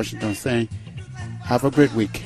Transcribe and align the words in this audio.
Washington 0.00 0.34
saying, 0.34 0.66
have 1.44 1.62
a 1.64 1.70
great 1.70 1.92
week. 1.92 2.22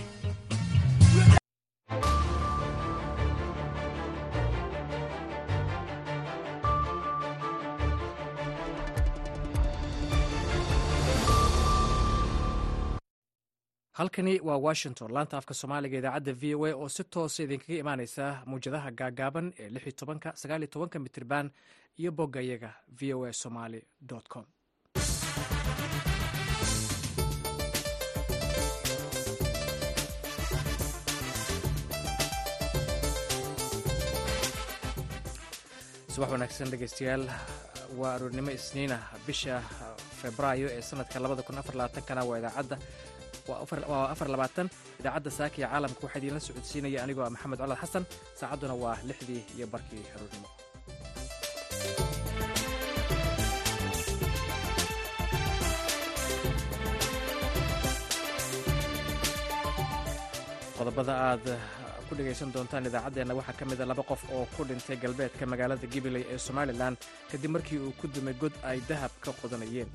halkani 13.98 14.34
waa 14.48 14.56
washington 14.66 15.09
laanta 15.16 15.36
afka 15.41 15.54
soomaaliga 15.61 15.98
idaacadda 16.00 16.32
v 16.41 16.54
o 16.54 16.66
a 16.66 16.72
oo 16.82 16.88
si 16.96 17.02
toosa 17.14 17.41
idinkaga 17.45 17.75
imaaneysa 17.82 18.25
muwjadaha 18.50 18.91
gaagaaban 19.00 19.46
ee 19.62 19.68
mitirban 21.04 21.46
iyo 22.00 22.11
bogga 22.18 22.41
iyaga 22.46 22.70
v 22.98 23.00
o 23.16 23.25
a 23.29 23.32
somaly 23.43 23.80
com 24.32 24.45
subax 36.14 36.30
wanaagsan 36.34 36.70
dhegeystayaal 36.73 37.24
waa 37.98 38.12
aroornimo 38.16 38.50
isniina. 38.59 38.96
Bisha 39.27 39.55
febraayo 40.20 40.68
ee 40.77 40.82
sanadka 40.91 41.16
labada 41.24 41.42
kun 41.46 41.59
afar 41.62 41.74
labaatankana 41.80 42.22
waa 42.28 42.38
idaacadda 42.41 42.77
waa 43.91 44.06
afar 44.14 44.28
labaatan. 44.34 44.66
Idaacadda 45.00 45.30
saaka 45.38 45.56
iyo 45.58 45.69
caalamka 45.72 46.02
waxaa 46.06 46.20
idiinla 46.20 46.41
socodsiinaya 46.48 46.98
anigoo 47.05 47.24
ah 47.27 47.32
maxamed 47.34 47.58
colad 47.62 47.78
xasan 47.82 48.05
saacadduna 48.41 48.74
waa 48.82 48.96
lixdii 49.08 49.42
iyo 49.56 49.66
barkii 49.74 50.05
aroornimo. 50.14 50.48
Qodobada 60.78 61.14
aad 61.30 61.44
ku 62.15 62.20
dhegaysan 62.23 62.53
doontaan 62.55 62.87
idaacaddeenna. 62.87 63.34
Waxaa 63.34 63.59
ka 63.59 63.65
mida 63.67 63.84
laba 63.91 64.03
qof 64.11 64.23
oo 64.31 64.47
ku 64.57 64.62
dhintay 64.69 64.97
galbeedka 65.03 65.45
magaalada 65.53 65.87
gibiley 65.93 66.25
ee 66.33 66.39
somalilan 66.39 66.95
kadib 67.31 67.51
markii 67.55 67.79
uu 67.87 67.93
ku 68.01 68.07
dumay 68.15 68.34
god 68.43 68.53
ay 68.70 68.79
dahab 68.89 69.11
ka 69.25 69.31
qodanayeen 69.43 69.89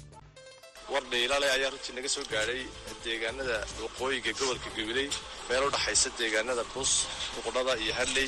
war 0.92 1.04
dhiilale 1.12 1.48
ayaa 1.56 1.70
runtii 1.74 1.94
naga 1.96 2.10
soo 2.16 2.24
gaadhay 2.34 2.62
deegaanada 3.06 3.58
waqooyiga 3.84 4.32
gobolka 4.40 4.70
gabiley 4.78 5.08
meel 5.50 5.64
u 5.68 5.70
dhaxaysa 5.76 6.10
deegaanada 6.20 6.64
bus 6.74 6.92
duqudhada 7.36 7.74
iyo 7.84 7.94
hadley. 8.00 8.28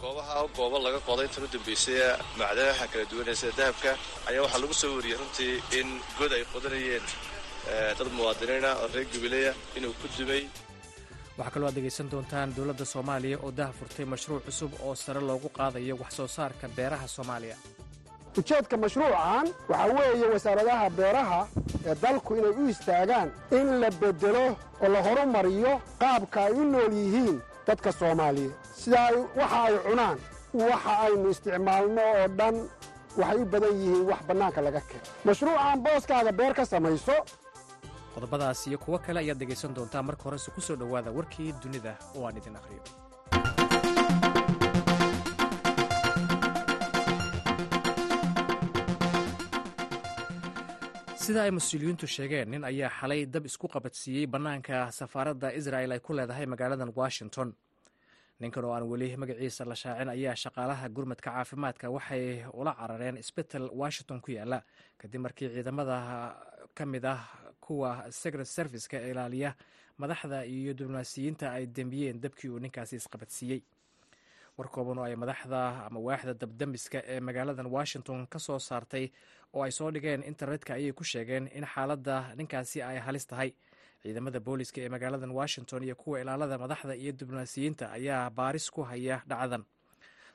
Goobaha 0.00 0.34
goobo 0.56 0.76
laga 0.86 1.00
qoday 1.08 1.26
intan 1.28 1.44
u 1.46 1.48
dambeysay 1.54 1.98
macdanaha 2.40 2.84
kala 2.92 3.04
duwanee 3.10 3.34
sida 3.40 3.52
dahabka 3.60 3.90
ayaa 4.30 4.42
waxaa 4.46 4.62
lagu 4.62 4.74
soo 4.82 4.92
wariyey 4.96 5.18
runtii 5.22 5.54
in 5.80 5.88
god 6.18 6.32
ay 6.38 6.44
qodanayeen 6.54 7.04
dad 7.98 8.08
muwaadiniina 8.18 8.70
oo 8.82 8.88
reer 8.94 9.06
gabileya 9.14 9.52
inuu 9.76 9.94
ku 10.00 10.06
dumay 10.18 10.42
waxaa 11.38 11.50
kaloo 11.54 11.68
aad 11.68 11.74
dhegaysan 11.76 12.08
doontaan 12.12 12.54
dowladda 12.56 12.84
soomaaliya 12.84 13.38
oo 13.44 13.50
daha 13.58 13.72
furtay 13.78 14.04
mashruuc 14.12 14.42
cusub 14.46 14.72
oo 14.86 14.94
sare 14.94 15.20
loogu 15.28 15.48
qaadayo 15.58 15.94
wax 16.02 16.12
soo 16.16 16.26
saarka 16.36 16.66
beeraha 16.76 17.06
soomaaliya. 17.16 17.56
Ujeedka 18.38 18.76
mashruucan 18.76 19.46
waxaa 19.68 19.86
weeye 19.98 20.26
wasaaradaha 20.34 20.90
beeraha 20.98 21.40
ee 21.86 21.94
dalku 22.02 22.30
inay 22.38 22.50
u 22.62 22.68
istaagaan 22.74 23.28
in 23.58 23.66
la 23.80 23.90
beddelo 24.00 24.44
oo 24.82 24.88
la 24.94 25.00
horumariyo 25.06 25.72
qaabka 26.02 26.38
ay 26.46 26.52
u 26.52 26.64
nool 26.72 26.92
yihiin 27.02 27.36
dadka 27.66 27.92
soomaaliyeed 28.00 28.52
sidaa 28.82 29.10
waxa 29.40 29.58
ay 29.68 29.74
cunaan 29.86 30.18
waxa 30.70 30.92
aynu 31.06 31.28
isticmaalno 31.34 32.02
oo 32.14 32.26
dhan 32.38 32.56
waxay 33.20 33.38
u 33.42 33.44
badan 33.52 33.74
yihiin 33.82 34.04
wax 34.10 34.20
bannaanka 34.28 34.60
laga 34.66 34.80
keeno. 34.88 35.04
Mashruucan 35.24 35.78
booskaaga 35.84 36.32
beer 36.38 36.52
ka 36.58 36.64
samayso 36.72 37.16
qodobadaas 38.18 38.66
iyo 38.68 38.78
kuwo 38.84 38.98
kale 38.98 39.18
ayaad 39.22 39.38
dhegaysan 39.42 39.74
doontaa 39.78 40.02
marka 40.08 40.22
horese 40.28 40.50
ku 40.54 40.60
soo 40.60 40.76
dhowaada 40.80 41.10
warkii 41.18 41.52
dunida 41.62 41.92
oo 42.16 42.26
aan 42.26 42.36
idin 42.42 42.56
akhriyo. 42.60 42.82
Sida 51.22 51.42
ay 51.44 51.50
mas'uuliyiintu 51.58 52.06
sheegeen 52.14 52.48
nin 52.52 52.64
ayaa 52.70 52.90
xalay 53.00 53.20
dab 53.34 53.44
isku 53.50 53.66
qabadsiiyey 53.74 54.26
bannaanka 54.32 54.76
safaaradda 54.98 55.48
israel 55.60 55.90
ay 55.92 56.00
ku 56.00 56.12
leedahay 56.16 56.46
magaaladan 56.52 56.92
washington. 57.00 57.48
Ninkan 58.40 58.64
oo 58.64 58.72
aan 58.72 58.86
weli 58.90 59.08
magaciisa 59.22 59.62
la 59.68 59.74
shaacin 59.82 60.08
ayaa 60.14 60.34
shaqaalaha 60.44 60.88
gurmadka 60.96 61.30
caafimaadka 61.34 61.86
waxay 61.96 62.44
ula 62.60 62.72
carareen 62.80 63.16
isbital 63.22 63.64
washington 63.82 64.20
ku 64.24 64.30
yaalla 64.38 64.62
kadib 65.00 65.20
markii 65.26 65.48
ciidamada 65.54 65.96
ka 66.76 66.84
mid 66.86 67.04
ah 67.04 67.20
kuwa 67.68 67.90
secret 68.20 68.46
serviceka 68.56 68.98
ilaaliya 69.10 69.50
madaxda 70.00 70.38
iyo 70.54 70.72
diblomaasiyiinta 70.78 71.46
ay 71.56 71.64
dembiyeen 71.76 72.20
dabkii 72.22 72.48
uu 72.54 72.58
ninkaasi 72.64 72.96
isqabadsiiyey. 72.96 73.60
War 74.58 74.68
kooban 74.74 74.98
oo 74.98 75.04
ay 75.08 75.16
madaxda 75.22 75.60
ama 75.86 76.00
waaxda 76.06 76.34
dabdamiska 76.42 76.98
ee 77.12 77.20
magaaladan 77.20 77.66
washington 77.76 78.26
ka 78.32 78.38
soo 78.46 78.58
saartay 78.68 79.06
oo 79.54 79.62
ay 79.66 79.70
soo 79.78 79.90
dhigeen 79.94 80.22
internetka 80.30 80.74
ayay 80.78 80.92
ku 80.92 81.04
sheegeen 81.04 81.46
in 81.58 81.66
xaaladda 81.74 82.16
ninkaasi 82.38 82.82
ay 82.82 82.98
halis 83.06 83.26
tahay. 83.30 83.50
Ciidamada 84.02 84.40
booliska 84.40 84.78
ee 84.84 84.88
magaaladan 84.94 85.30
washington 85.40 85.82
iyo 85.86 85.94
kuwa 86.02 86.20
ilaalada 86.22 86.58
madaxda 86.58 86.94
iyo 87.02 87.12
diblomaasiyiinta 87.12 87.84
ayaa 87.98 88.30
baaris 88.30 88.70
ku 88.70 88.82
haya 88.90 89.16
dhacdan 89.30 89.62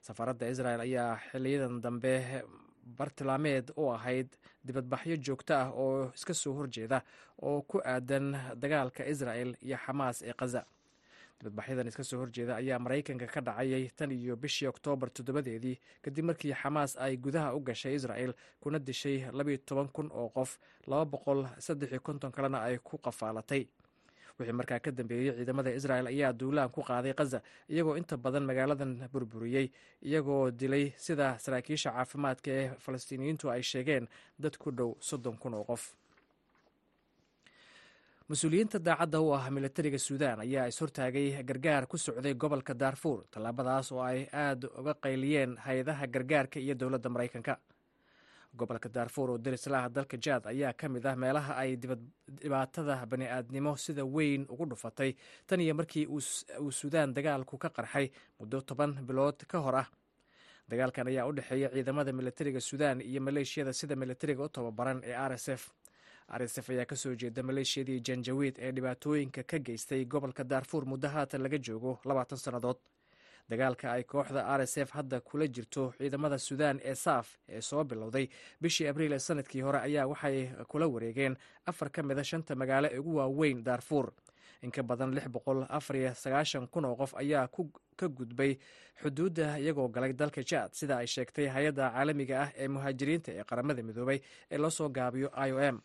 safaaradda 0.08 0.46
israel 0.54 0.80
ayaa 0.88 1.12
xiliyadan 1.32 1.82
dambe 1.86 2.14
bartilmaameed 2.86 3.72
u 3.78 3.90
ahayd 3.92 4.28
dibadbaxyo 4.64 5.16
joogto 5.18 5.54
ah 5.56 5.70
oo 5.72 6.12
iska 6.16 6.34
soo 6.34 6.54
horjeeda 6.54 7.02
oo 7.42 7.62
ku 7.62 7.82
aadan 7.86 8.36
dagaalka 8.56 9.06
israel 9.08 9.56
iyo 9.62 9.78
xamaas 9.86 10.22
ee 10.22 10.34
khaza 10.34 10.66
dibadbaxyadan 11.40 11.88
iska 11.88 12.04
soo 12.04 12.20
horjeeda 12.20 12.56
ayaa 12.56 12.80
maraykanka 12.80 13.28
ka 13.28 13.42
dhacayay 13.42 13.90
tan 13.98 14.12
iyo 14.12 14.36
bishii 14.36 14.68
oktoobar 14.68 15.10
toddobadeedii 15.12 15.80
kadib 16.02 16.26
markii 16.26 16.54
xamaas 16.54 16.96
ay 16.98 17.18
gudaha 17.18 17.56
u 17.56 17.60
gashay 17.60 17.96
israel 17.96 18.34
kuna 18.62 18.80
dishay 18.80 19.18
labiyo 19.32 19.58
toban 19.58 19.88
kun 19.88 20.10
oo 20.14 20.30
qof 20.30 20.58
laba 20.88 21.06
boqol 21.06 21.48
saddex 21.60 21.92
iyo 21.92 22.00
konton 22.02 22.32
kalena 22.32 22.62
ay 22.62 22.78
ku 22.78 22.98
qafaalatay 22.98 23.68
wixii 24.40 24.54
markaa 24.60 24.80
ka 24.80 24.92
dambeeyey 24.92 25.34
ciidamada 25.38 25.72
israel 25.80 26.08
ayaa 26.08 26.34
duulaan 26.34 26.70
ku 26.76 26.82
qaaday 26.84 27.14
khaza 27.14 27.42
iyagoo 27.70 27.96
inta 27.98 28.18
badan 28.18 28.44
magaaladan 28.50 28.94
burburiyey 29.14 29.68
iyagoo 30.02 30.52
dilay 30.52 30.86
sida 30.98 31.38
saraakiisha 31.40 31.92
caafimaadka 31.98 32.50
ee 32.52 32.66
falastiiniyiintu 32.86 33.50
ay 33.52 33.62
sheegeen 33.64 34.08
dad 34.40 34.58
ku 34.58 34.72
dhow 34.72 34.96
soddon 35.00 35.38
kun 35.38 35.54
oo 35.54 35.64
qof. 35.64 35.84
Mas'uuliyiinta 38.30 38.80
daacadda 38.80 39.20
u 39.22 39.34
ah 39.36 39.50
militariga 39.52 40.00
suudan 40.00 40.40
ayaa 40.40 40.66
ishortaagay 40.72 41.44
gargaar 41.44 41.86
ku 41.88 41.98
socday 41.98 42.34
gobolka 42.34 42.74
daarfuur 42.74 43.20
tallaabadaas 43.32 43.92
oo 43.92 44.02
ay 44.02 44.26
aad 44.32 44.64
uga 44.80 44.94
qayliyeen 45.04 45.58
hay'adaha 45.66 46.08
gargaarka 46.08 46.58
iyo 46.60 46.74
dowladda 46.76 47.10
maraykanka 47.10 47.54
gobolka 48.56 48.90
daarfuur 48.90 49.30
oo 49.32 49.38
darislaha 49.38 49.90
dalka 49.90 50.18
jaad 50.18 50.46
ayaa 50.48 50.74
ka 50.74 50.90
mid 50.90 51.06
ah 51.06 51.16
meelaha 51.16 51.54
ay 51.58 51.76
dhibaatada 51.78 53.06
bani'aadnimo 53.06 53.76
sida 53.78 54.06
weyn 54.06 54.46
ugu 54.50 54.66
dhufatay. 54.66 55.16
Tan 55.48 55.60
iyo 55.62 55.74
markii 55.76 56.06
uu 56.08 56.72
suudaan 56.72 57.14
dagaalku 57.14 57.58
ka 57.58 57.70
qarxay 57.70 58.12
muddo 58.40 58.62
toban 58.62 58.94
bilood 59.08 59.46
ka 59.48 59.60
hor 59.60 59.76
ah. 59.76 59.88
Dagaalkan 60.70 61.08
ayaa 61.08 61.28
u 61.28 61.34
dhexeeya 61.34 61.70
ciidamada 61.74 62.14
militariga 62.14 62.60
suudaan 62.62 63.02
iyo 63.02 63.22
maleeshiyada 63.22 63.74
sida 63.74 63.96
militariga 63.96 64.44
u 64.44 64.50
tababaran 64.50 65.02
ee 65.04 65.14
r 65.16 65.34
s 65.34 65.50
f. 65.50 65.72
R 66.30 66.42
s 66.48 66.58
f 66.62 66.70
ayaa 66.70 66.86
ka 66.86 66.96
soo 66.96 67.16
jeeda 67.16 67.44
maleeshiyadii 67.44 68.00
janjawiid 68.00 68.56
ee 68.60 68.72
dhibaatooyinka 68.72 69.44
ka 69.44 69.60
geystay 69.60 70.06
gobolka 70.06 70.44
daarfuur 70.44 70.86
muddo 70.86 71.08
haatan 71.08 71.42
laga 71.44 71.58
joogo 71.58 72.00
labaatan 72.06 72.38
sannadood 72.38 72.78
dagaalka 73.50 73.92
ay 73.92 74.04
kooxda 74.04 74.44
r 74.58 74.62
s 74.62 74.78
f 74.78 74.92
hadda 74.98 75.20
kula 75.22 75.48
jirto 75.48 75.94
ciidamada 75.98 76.38
suudaan 76.38 76.80
ee 76.84 76.96
saaf 76.96 77.38
ee 77.50 77.62
soo 77.62 77.84
bilowday 77.84 78.28
bishii 78.62 78.88
abriil 78.88 79.14
ee 79.14 79.20
sannadkii 79.20 79.62
hore 79.62 79.80
ayaa 79.80 80.08
waxay 80.08 80.50
kula 80.68 80.88
wareegeen 80.88 81.36
afar 81.66 81.90
ka 81.92 82.04
mida 82.04 82.24
shanta 82.24 82.56
magaalo 82.56 82.88
ee 82.92 83.00
ugu 83.00 83.16
waaweyn 83.16 83.64
daarfuur 83.64 84.12
in 84.62 84.72
ka 84.72 84.84
badan 84.84 85.12
lix 85.12 85.28
boqol 85.28 85.66
afar 85.70 85.96
iyo 85.98 86.14
sagaashan 86.16 86.68
kun 86.68 86.86
oo 86.86 86.96
qof 86.96 87.14
ayaa 87.20 87.48
ka 88.00 88.08
gudbay 88.08 88.58
xuduudda 89.02 89.60
iyagoo 89.60 89.88
galay 89.92 90.14
dalka 90.14 90.42
jaad 90.44 90.72
sida 90.74 90.98
ay 90.98 91.08
sheegtay 91.08 91.48
hay'adda 91.48 91.92
caalamiga 91.92 92.42
ah 92.44 92.50
ee 92.56 92.68
muhaajiriinta 92.68 93.32
ee 93.32 93.44
qaramada 93.44 93.84
midoobay 93.84 94.20
ee 94.52 94.58
loo 94.58 94.70
soo 94.70 94.90
gaabiyo 94.90 95.30
i 95.36 95.52
o 95.52 95.60
m. 95.60 95.82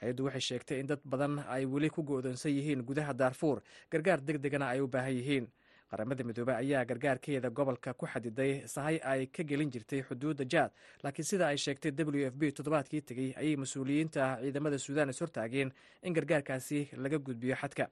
Hay'addu 0.00 0.24
waxay 0.24 0.40
sheegtay 0.40 0.80
in 0.80 0.86
dad 0.86 1.00
badan 1.04 1.44
ay 1.48 1.66
weli 1.66 1.90
ku 1.90 2.02
go-doonsan 2.02 2.52
yihiin 2.56 2.82
gudaha 2.82 3.12
daarfuur 3.12 3.60
gargaar 3.90 4.20
deg 4.20 4.38
degana 4.40 4.66
ay 4.72 4.80
u 4.80 4.88
baahan 4.88 5.12
yihiin 5.14 5.46
qaramada 5.92 6.24
midoobey 6.24 6.54
ayaa 6.56 6.84
gargaarkeeda 6.90 7.50
gobolka 7.50 7.92
ku 7.94 8.06
xadiday 8.06 8.52
sahay 8.74 8.96
ay 9.12 9.26
ka 9.26 9.42
gelin 9.44 9.70
jirtay 9.74 10.00
xuduudda 10.08 10.44
jaad. 10.54 10.70
Laakiin 11.04 11.24
sida 11.30 11.46
ay 11.52 11.56
sheegtay 11.66 11.92
w 11.92 12.26
f 12.32 12.34
b 12.34 12.50
toddobaadkii 12.56 13.02
tegey 13.10 13.30
ayay 13.36 13.56
mas'uuliyiinta 13.56 14.38
ciidamada 14.42 14.78
suudaan 14.78 15.10
is 15.12 15.20
hortaageen 15.20 15.72
in 16.02 16.14
gargaarkaasi 16.14 16.88
laga 16.96 17.18
gudbiyo 17.18 17.56
xadka. 17.60 17.88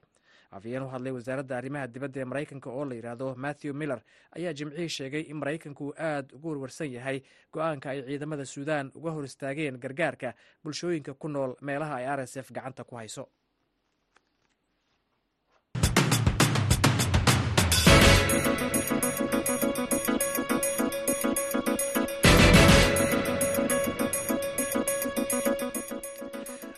Afayeen 0.51 0.83
u 0.83 0.87
hadlay 0.91 1.13
wasaaradda 1.15 1.57
arrimaha 1.57 1.87
dibadda 1.87 2.19
ee 2.21 2.25
maraykanka 2.31 2.69
oo 2.69 2.85
la 2.85 2.95
yidhaahdo 2.97 3.27
matthew 3.45 3.73
miller 3.73 4.01
ayaa 4.35 4.53
jimcihii 4.53 4.89
sheegay 4.97 5.21
in 5.31 5.37
maraykanku 5.39 5.93
aad 6.07 6.33
ugu 6.35 6.49
warwarsan 6.49 6.91
yahay 6.91 7.21
go'aanka 7.53 7.89
ay 7.93 8.01
ciidamada 8.09 8.45
suudaan 8.45 8.91
uga 8.99 9.11
hor 9.15 9.23
istaageen 9.29 9.77
gargaarka 9.79 10.33
bulshooyinka 10.63 11.13
ku 11.13 11.27
nool 11.29 11.55
meelaha 11.61 11.95
ay 12.01 12.05
r 12.17 12.19
s 12.27 12.35
f 12.43 12.51
gacanta 12.51 12.83
ku 12.83 12.95
hayso 12.99 13.29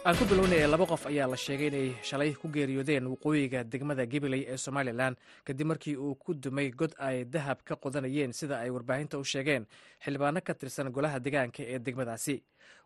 aan 0.06 0.16
ku 0.20 0.26
bilownay 0.28 0.68
laba 0.68 0.86
qof 0.92 1.04
ayaa 1.08 1.28
la 1.32 1.38
sheegay 1.40 1.68
inay 1.72 1.88
shalay 2.04 2.32
ku 2.36 2.48
geeriyoodeen 2.56 3.08
waqooyiga 3.14 3.64
degmada 3.64 4.04
gabiley 4.14 4.42
ee 4.54 4.58
somalilan 4.58 5.16
kadib 5.48 5.68
markii 5.72 5.96
uu 5.96 6.16
ku 6.16 6.34
dumay 6.34 6.72
god 6.72 6.92
ay 7.00 7.24
dahab 7.26 7.64
ka 7.64 7.76
qodanayeen 7.76 8.34
sida 8.40 8.60
ay 8.60 8.70
warbaahinta 8.76 9.16
u 9.18 9.24
sheegeen 9.24 9.64
xildhibaano 10.04 10.42
ka 10.44 10.54
tirsan 10.54 10.92
golaha 10.92 11.20
degaanka 11.20 11.64
ee 11.64 11.80
degmadaasi. 11.80 12.36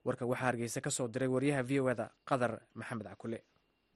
Warka 0.06 0.26
waxaa 0.30 0.46
hargeysa 0.46 0.82
ka 0.82 0.90
soo 0.92 1.08
diray 1.08 1.28
waryaha 1.28 1.64
v 1.64 1.80
o 1.82 1.90
eda 1.90 2.06
qadar 2.30 2.62
maxamed 2.76 3.06
cakule 3.10 3.42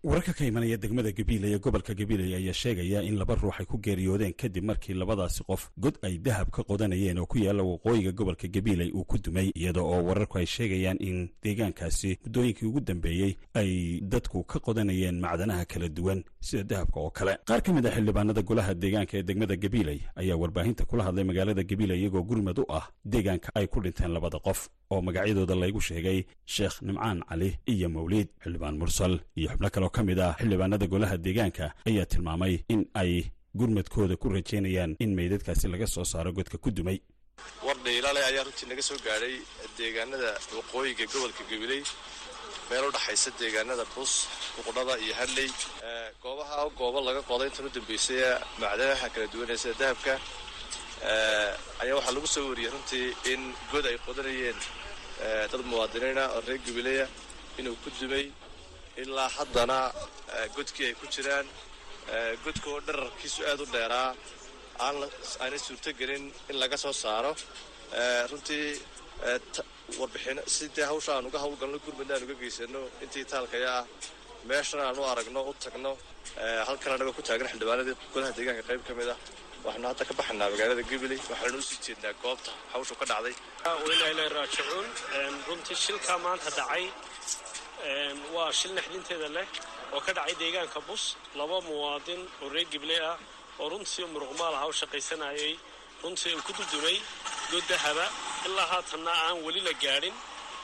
wararka 0.04 0.34
ka 0.34 0.46
imanaya 0.46 0.78
degmada 0.82 1.12
gabiiley 1.12 1.54
ee 1.54 1.60
gobolka 1.60 1.94
gabiiley 1.94 2.34
ayaa 2.34 2.54
sheegaya 2.54 3.04
in 3.04 3.18
laba 3.20 3.36
ruux 3.36 3.54
ay 3.60 3.66
ku 3.66 3.78
geeriyoodeen 3.78 4.34
kadib 4.34 4.64
markii 4.66 4.94
labadaasi 4.98 5.44
qof 5.44 5.70
god 5.78 5.96
ay 6.02 6.18
dahab 6.18 6.50
ka 6.50 6.64
qodanayeen 6.64 7.20
oo 7.22 7.26
ku 7.30 7.38
yaalla 7.38 7.62
waqooyiga 7.64 8.12
gobolka 8.12 8.48
gabiiley 8.48 8.90
uu 8.98 9.06
ku 9.06 9.18
dumay 9.22 9.52
iyada 9.54 9.82
oo 9.82 10.02
wararku 10.04 10.38
ay 10.42 10.46
sheegayaan 10.46 10.98
in 11.00 11.30
deegaankaasi 11.44 12.18
muddooyinkii 12.26 12.66
ugu 12.66 12.80
dambeeyey 12.82 13.38
ay 13.54 14.02
dadku 14.02 14.44
ka 14.44 14.58
qodanayeen 14.60 15.22
macdanaha 15.22 15.66
kala 15.66 15.88
duwan 15.90 16.24
sida 16.42 16.64
dahabka 16.64 17.00
oo 17.00 17.10
kale. 17.14 17.38
Qaar 17.46 17.62
ka 17.62 17.70
mid 17.74 17.86
a 17.86 17.92
xildhibaanada 17.94 18.42
golaha 18.42 18.74
deegaanka 18.74 19.18
ee 19.18 19.24
degmada 19.24 19.56
gabiiley 19.56 20.02
ayaa 20.18 20.36
warbaahinta 20.38 20.86
kula 20.86 21.04
hadlay 21.04 21.24
magaalada 21.30 21.62
gabiiley 21.64 22.02
iyagoo 22.02 22.24
gurmad 22.26 22.58
u 22.60 22.66
ah 22.74 22.90
deegaanka 23.06 23.54
ay 23.54 23.68
ku 23.68 23.78
dhinteen 23.86 24.12
labada 24.18 24.40
qof 24.42 24.66
oo 24.90 25.02
magacyadooda 25.02 25.56
laygu 25.56 25.82
sheegay 25.82 26.26
sheekh 26.46 26.82
nimcaan 26.82 27.22
cali 27.30 27.54
iyo 27.70 27.90
mawliid 27.90 28.28
xildhibaan 28.44 28.78
mursal 28.82 29.20
iyo 29.38 29.50
xubno 29.54 29.70
kaleo 29.70 29.90
ka 29.96 30.02
mid 30.10 30.20
ah 30.28 30.34
xildhibaanada 30.40 30.86
golaha 30.94 31.16
deegaanka 31.26 31.66
ayaa 31.90 32.06
tilmaamay 32.12 32.54
in 32.74 32.82
ay 33.02 33.12
gurmadkooda 33.60 34.16
ku 34.22 34.28
rajaynayaan 34.36 34.92
in 35.04 35.12
meydadkaasi 35.20 35.68
laga 35.74 35.88
soo 35.96 36.06
saaro 36.12 36.32
godka 36.38 36.58
ku 36.64 36.70
dumay. 36.78 36.98
War 37.66 37.78
dhiilale 37.86 38.22
ayaa 38.30 38.44
runtii 38.48 38.68
naga 38.72 38.84
soo 38.90 38.98
gaadhay 39.08 39.36
deegaanada 39.78 40.30
waqooyiga 40.58 41.06
gobolka 41.14 41.44
gabiley 41.52 41.82
meel 42.70 42.86
u 42.88 42.92
dhaxaysa 42.96 43.30
deegaanada 43.40 43.86
bus 43.96 44.12
buqdhada 44.56 44.94
iyo 45.06 45.14
hadley. 45.20 45.50
Goobaha 46.24 46.58
goobo 46.80 47.00
laga 47.08 47.22
qoday 47.30 47.48
intan 47.50 47.66
u 47.68 47.72
dambeysay 47.76 48.22
macdanaha 48.62 49.08
kala 49.14 49.28
duwanee 49.34 49.58
sida 49.64 49.76
dahabka 49.82 50.14
ayaa 51.84 51.96
waxaa 51.98 52.14
lagu 52.16 52.28
soo 52.36 52.46
wariyey 52.50 52.72
runtii 52.76 53.08
in 53.34 53.42
god 53.72 53.86
ay 53.92 53.98
qodanayeen 54.06 54.58
dad 55.52 55.62
muwaadiniina 55.72 56.24
oo 56.36 56.42
reer 56.48 56.60
gabileya 56.68 57.06
inuu 57.60 57.76
ku 57.84 57.90
dumay 58.00 58.26
ilaa 59.04 59.30
haddana 59.38 59.78
godkii 60.56 60.86
ay 60.90 60.96
ku 61.02 61.06
jiraan. 61.16 61.48
Godka 62.46 62.68
oo 62.74 62.80
dherarkiisu 62.88 63.42
aad 63.52 63.60
u 63.64 63.66
dheeraa. 63.76 64.10
Aanay 64.88 65.60
suurtogelin 65.66 66.24
in 66.50 66.56
laga 66.62 66.78
soo 66.84 66.94
saaro. 67.04 67.32
Runtii 68.32 68.68
warbixino 70.00 70.42
sidee 70.56 70.86
hawsha 70.92 71.12
aan 71.16 71.26
uga 71.30 71.40
hawlgalno 71.44 71.78
gurmadna 71.86 72.14
aan 72.16 72.24
uga 72.28 72.36
geysano 72.42 72.82
intii 73.04 73.26
taalkaya 73.32 73.72
ah 73.80 73.86
meeshana 74.50 74.84
aan 74.90 75.00
u 75.02 75.04
aragno 75.12 75.42
u 75.50 75.54
tagno 75.64 75.92
halkan 76.68 76.92
anagoo 76.96 77.14
ku 77.18 77.22
taagan 77.28 77.48
xildhibaanadii 77.52 77.96
golaha 78.14 78.32
deegaanka 78.38 78.64
qayb 78.70 78.82
ka 78.88 78.94
mid 79.00 79.10
ah. 79.14 79.20
Waxaanu 79.66 79.88
hadda 79.92 80.04
ka 80.10 80.14
baxaynaa 80.20 80.50
magaalada 80.54 80.84
gabiley 80.92 81.20
waxaanu 81.32 81.58
u 81.62 81.68
sii 81.70 81.80
jeednaa 81.86 82.14
goobta 82.24 82.52
hawshu 82.74 82.94
ka 83.00 83.06
dhacday. 83.12 83.36
Runtii 85.48 85.76
shilkaa 85.86 86.18
maanta 86.26 86.50
dhacay 86.58 86.84
waa 88.36 88.52
shil 88.60 88.72
naxdinteeda 88.78 89.28
leh 89.38 89.48
oo 89.94 90.00
ka 90.06 90.12
dhacay 90.18 90.36
deegaanka 90.42 90.80
bus 90.88 91.04
laba 91.40 91.58
muwaadin 91.68 92.22
oo 92.42 92.50
reer 92.54 92.68
gibley 92.72 93.00
ah 93.12 93.18
oo 93.60 93.68
runtii 93.72 94.06
muruqmaal 94.14 94.54
aha 94.58 94.66
u 94.72 94.74
shaqaysanayay 94.82 95.54
runtii 96.04 96.34
uu 96.38 96.44
ku 96.48 96.52
dudumay 96.58 96.98
god 97.52 97.64
dahaba 97.72 98.06
ilaa 98.48 98.68
haatanna 98.74 99.12
aan 99.26 99.38
weli 99.46 99.62
la 99.68 99.74
gaadhin 99.84 100.16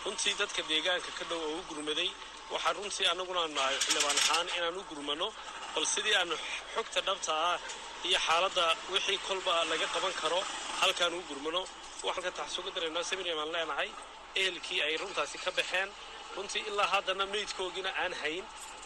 runtii 0.05 0.33
dadka 0.41 0.61
deegaanka 0.71 1.11
ka 1.17 1.23
dhow 1.29 1.41
oo 1.47 1.55
u 1.59 1.61
gurmaday 1.69 2.09
waxaa 2.53 2.73
runtii 2.77 3.07
annaguna 3.11 3.41
nahay 3.57 3.75
xildhibaan 3.83 4.17
ahaan 4.23 4.47
inaan 4.57 4.77
u 4.79 4.83
gurmano 4.89 5.27
bal 5.73 5.85
sidii 5.93 6.15
aanu 6.19 6.35
xogta 6.75 6.99
dhabta 7.07 7.31
ah 7.51 7.57
iyo 8.07 8.19
xaaladda 8.27 8.65
wixii 8.93 9.19
kolba 9.27 9.53
laga 9.71 9.87
qaban 9.93 10.13
karo 10.21 10.39
halkaan 10.81 11.13
u 11.19 11.21
gurmano. 11.29 11.61
Waxaan 12.05 12.23
ka 12.27 12.31
taxsuga 12.39 12.69
daraynaa 12.75 13.03
samiryam 13.09 13.39
aan 13.43 13.51
leenahay 13.55 13.89
ehelkii 14.39 14.79
ay 14.87 14.93
runtaasi 15.01 15.37
ka 15.43 15.51
baxeen 15.57 15.89
runtii 16.35 16.63
ilaa 16.69 16.87
haddana 16.93 17.25
meydkoogiina 17.33 17.91
aan 18.03 18.13
hayn 18.21 18.43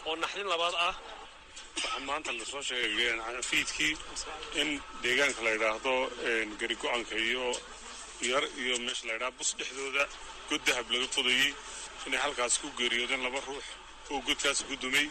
oo 0.08 0.14
naxdin 0.22 0.48
labaad 0.52 0.74
ah. 0.88 0.94
Waxaa 1.76 2.00
maanta 2.08 2.30
la 2.38 2.44
soo 2.52 2.62
sheegay 2.68 3.42
fiidkii 3.50 3.92
in 4.60 4.68
deegaanka 5.02 5.40
la 5.44 5.50
yidhaahdo 5.54 5.94
gari 6.60 6.76
go'aanka 6.82 7.14
iyo 7.28 7.44
yar 8.30 8.44
iyo 8.62 8.74
meesha 8.84 9.04
la 9.08 9.14
ydhaha 9.16 9.32
bus 9.38 9.50
dhexdooda 9.58 10.04
god 10.48 10.60
dahab 10.66 10.86
laga 10.94 11.06
qodayey 11.16 11.50
inay 12.06 12.20
halkaas 12.24 12.54
ku 12.62 12.68
geeriyoodeen 12.78 13.22
laba 13.26 13.40
ruux 13.48 13.64
oo 14.10 14.20
godkaas 14.26 14.58
ku 14.68 14.74
dumay. 14.82 15.06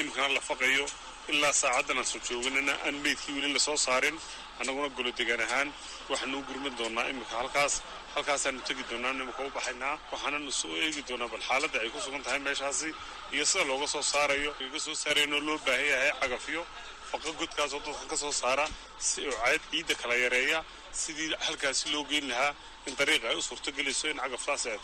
Imikana 0.00 0.28
la 0.36 0.40
faqayo 0.48 0.84
ilaa 1.32 1.52
saacaddan 1.62 1.98
aan 2.00 2.08
soo 2.12 2.20
jooganana 2.28 2.72
aan 2.86 2.96
meydkii 3.04 3.34
weli 3.36 3.52
la 3.52 3.58
soo 3.66 3.76
saarin. 3.86 4.16
Annaguna 4.60 4.88
golo 4.96 5.10
degaan 5.18 5.40
ahaan 5.46 5.68
waxaanu 6.10 6.38
u 6.38 6.42
gurman 6.48 6.74
doonaa 6.78 7.08
imika 7.12 7.34
halkaas 7.40 7.74
halkaasaanu 8.16 8.60
tegi 8.68 8.84
doonaa 8.90 9.12
imika 9.22 9.42
u 9.48 9.50
baxaynaa 9.56 9.94
waxaananu 10.12 10.50
soo 10.60 10.74
eegi 10.84 11.02
doonaa 11.08 11.28
bal 11.32 11.42
xaaladda 11.48 11.78
ay 11.84 11.90
ku 11.94 11.98
sugan 12.04 12.22
tahay 12.26 12.40
meeshaasi 12.46 12.88
iyo 13.34 13.44
sida 13.50 13.64
looga 13.70 13.86
soo 13.94 14.02
saarayo 14.12 14.50
laga 14.62 14.78
soo 14.86 14.94
saaraynoo 15.02 15.40
loo 15.48 15.58
baahan 15.66 15.86
yahay 15.92 16.10
cagafyo 16.20 16.62
faqa 17.10 17.30
godkaasoo 17.40 17.80
dadka 17.86 18.04
ka 18.12 18.16
soo 18.22 18.32
saara 18.40 18.64
si 19.08 19.20
oo 19.30 19.36
cayd 19.44 19.62
ciidda 19.70 19.94
kala 20.00 20.14
yareeya 20.24 20.58
sidii 21.02 21.28
halkaasi 21.46 21.84
loo 21.94 22.04
geyn 22.10 22.26
lahaa 22.30 22.52
in 22.88 22.94
dariiqa 22.98 23.26
ay 23.30 23.36
u 23.40 23.42
suurtogelayso 23.48 24.06
in 24.12 24.18
cagaftaasi 24.24 24.66
aad 24.70 24.82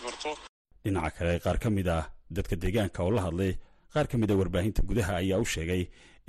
dhinaca 0.84 1.11
kale 1.19 1.34
qaar 1.44 1.58
ka 1.62 1.69
mid 1.76 1.88
ah 1.96 2.05
dadka 2.37 2.55
deegaanka 2.62 2.99
oo 3.06 3.11
la 3.17 3.23
hadlay 3.26 3.52
qaar 3.94 4.06
ka 4.11 4.17
mid 4.20 4.31
a 4.32 4.34
warbaahinta 4.40 4.81
gudaha 4.88 5.12
ayaa 5.23 5.38
u 5.44 5.46
sheegay 5.55 5.82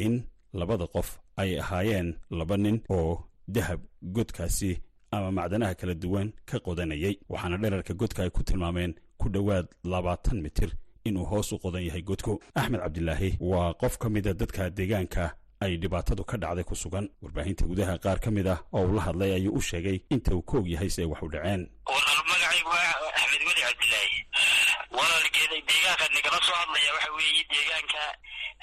in 0.05 0.13
labada 0.59 0.85
qof 0.95 1.09
ay 1.41 1.51
ahaayeen 1.63 2.09
laba 2.39 2.55
nin 2.63 2.77
oo 2.97 3.11
dahab 3.55 3.79
godkaasi 4.15 4.71
ama 5.15 5.31
macdanaha 5.31 5.75
kala 5.79 5.93
duwan 6.03 6.27
ka 6.49 6.57
qodanayay 6.59 7.15
waxaana 7.29 7.57
dherarka 7.63 7.93
godka 7.93 8.23
ay 8.23 8.29
ku 8.29 8.43
tilmaameen 8.43 8.95
ku 9.21 9.29
dhowaad 9.29 9.67
labaatan 9.83 10.41
mitir 10.45 10.69
inuu 11.05 11.25
hoos 11.31 11.51
u 11.51 11.59
qodan 11.59 11.83
yahay 11.87 12.01
godku. 12.01 12.39
Axmed 12.55 12.79
cabdilaahi 12.81 13.37
waa 13.39 13.73
qof 13.73 13.97
ka 13.97 14.09
mida 14.09 14.33
dadka 14.33 14.69
deegaanka 14.69 15.35
ay 15.63 15.77
dhibaatadu 15.77 16.23
ka 16.25 16.37
dhacday 16.37 16.63
ku 16.63 16.75
sugan. 16.75 17.09
Warbaahinta 17.21 17.65
gudaha 17.65 17.97
qaar 18.03 18.19
ka 18.19 18.31
mid 18.31 18.47
ah 18.47 18.59
oo 18.73 18.85
uu 18.87 18.95
la 18.95 19.01
hadlay 19.07 19.31
ayuu 19.35 19.53
u 19.57 19.61
sheegay 19.61 19.97
inta 20.09 20.31
uu 20.35 20.41
ka 20.41 20.57
og 20.57 20.67
yahay 20.67 20.89
si 20.89 21.01
ay 21.01 21.07
wax 21.07 21.21
u 21.23 21.29
dhaceen. 21.29 21.61
Walaalkeeda 24.97 25.57
deegaanka 25.67 26.05
nagala 26.15 26.39
soo 26.47 26.55
hadlaya 26.61 26.91
waxa 26.95 27.11
weeye 27.17 27.43
deegaanka 27.51 28.01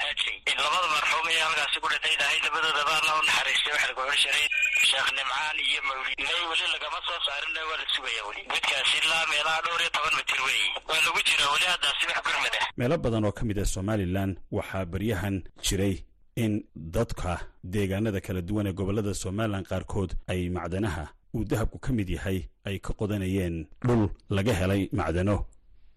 hadley 0.00 0.54
labada 0.56 0.88
marxuum 0.94 1.26
ee 1.32 1.40
halkaasi 1.44 1.80
ku 1.82 1.88
dhintay 1.92 2.14
dhahay 2.20 2.38
labadoodaba 2.46 2.92
alla 3.00 3.12
u 3.18 3.22
naxariistay 3.28 3.72
waxa 3.74 3.86
lagu 3.90 4.00
orsharay 4.06 4.46
sheekh 4.90 5.10
nimcaan 5.16 5.56
iyo 5.68 5.80
mawlid 5.88 6.18
ilay 6.22 6.42
weli 6.50 6.66
lagama 6.74 6.98
soo 7.06 7.18
saarin 7.26 7.56
waa 7.68 7.78
la 7.80 7.86
sugaya 7.94 8.22
weli. 8.28 8.42
Godkaasi 8.52 8.94
ilaa 9.02 9.24
meelaha 9.32 9.58
dhowr 9.64 9.80
iyo 9.84 9.90
toban 9.96 10.14
mitir 10.18 10.40
weeye 10.46 10.68
waa 10.88 11.00
lagu 11.06 11.20
jira 11.28 11.44
weli 11.54 11.66
haddaasi 11.72 12.04
wax 12.10 12.18
gurmad 12.26 12.54
ah 12.60 12.66
meelo 12.78 12.96
badan 13.04 13.24
oo 13.28 13.32
ka 13.38 13.42
mid 13.48 13.58
ah 13.62 13.68
somalilan 13.74 14.30
waxaa 14.56 14.84
baryahan 14.92 15.36
jiray 15.66 15.94
in 16.42 16.52
dadka 16.96 17.32
deegaanada 17.72 18.20
kala 18.26 18.40
duwan 18.48 18.66
ee 18.70 18.72
gobollada 18.78 19.12
somalilan 19.14 19.64
qaarkood 19.70 20.10
ay 20.32 20.40
macdanaha 20.56 21.04
uu 21.34 21.44
dahabku 21.50 21.78
ka 21.84 21.90
mid 21.98 22.08
yahay 22.16 22.38
ay 22.68 22.76
ka 22.84 22.92
qodanayeen 23.00 23.56
dhul 23.86 24.02
laga 24.36 24.52
helay 24.60 24.82
macdano 24.98 25.36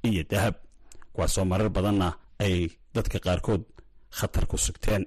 iyo 0.09 0.23
dahab. 0.31 0.55
Kuwaasoo 1.13 1.45
marar 1.45 1.69
badanna 1.69 2.07
ay 2.45 2.69
dadka 2.95 3.17
qaarkood 3.25 3.61
khatar 4.17 4.45
ku 4.51 4.57
sugteen 4.57 5.03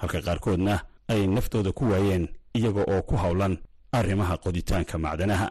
halka 0.00 0.18
qaarkoodna 0.26 0.74
ay 1.08 1.26
naftooda 1.26 1.70
ku 1.72 1.84
waayeen 1.90 2.24
iyaga 2.58 2.82
oo 2.92 3.02
ku 3.08 3.14
howlan 3.22 3.54
arrimaha 3.98 4.34
qoditaanka 4.44 4.94
macdanaha. 5.04 5.48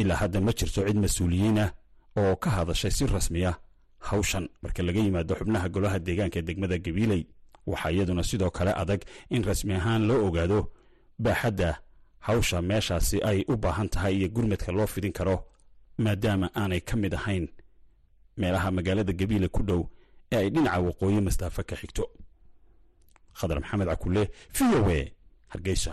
Ilaa 0.00 0.16
hadda 0.22 0.38
ma 0.46 0.52
jirto 0.58 0.80
cid 0.86 0.96
mas'uuliyiinah 1.04 1.68
oo 2.20 2.36
ka 2.42 2.48
hadashay 2.56 2.90
si 2.96 3.04
rasmiya 3.06 3.52
hawshan 4.08 4.44
marka 4.62 4.82
laga 4.86 5.00
yimaado 5.04 5.34
xubnaha 5.38 5.66
golaha 5.74 5.98
deegaanka 6.06 6.38
ee 6.38 6.42
degmada 6.48 6.76
gabiiley 6.84 7.22
waxaa 7.70 7.90
iyaduna 7.94 8.22
sidoo 8.30 8.50
kale 8.56 8.72
adag 8.82 9.00
in 9.34 9.42
rasmi 9.48 9.72
ahaan 9.78 10.02
loo 10.08 10.20
ogaado 10.28 10.58
baaxadda 11.24 11.70
hawsha 12.26 12.58
meeshaasi 12.70 13.16
ay 13.30 13.38
u 13.52 13.54
baahan 13.62 13.88
tahay 13.92 14.14
iyo 14.18 14.28
gurmadka 14.34 14.70
loo 14.76 14.86
fidin 14.86 15.12
karo 15.18 15.36
maadaama 16.04 16.46
aanay 16.60 16.80
ka 16.88 16.94
mid 17.02 17.14
ahayn 17.14 17.44
meelaha 18.40 18.68
magaalada 18.76 19.12
gabiile 19.20 19.48
ku 19.48 19.62
dhow 19.68 19.80
ee 20.32 20.36
ay 20.42 20.48
dhinaca 20.54 20.80
waqooyi 20.86 21.20
mastaafo 21.26 21.62
ka 21.70 21.76
xigto. 21.80 22.04
Khadar 23.38 23.58
maxamed 23.62 23.88
cakule 23.92 24.22
v 24.56 24.58
o 24.78 24.90
e 24.90 25.02
hargeysa 25.52 25.92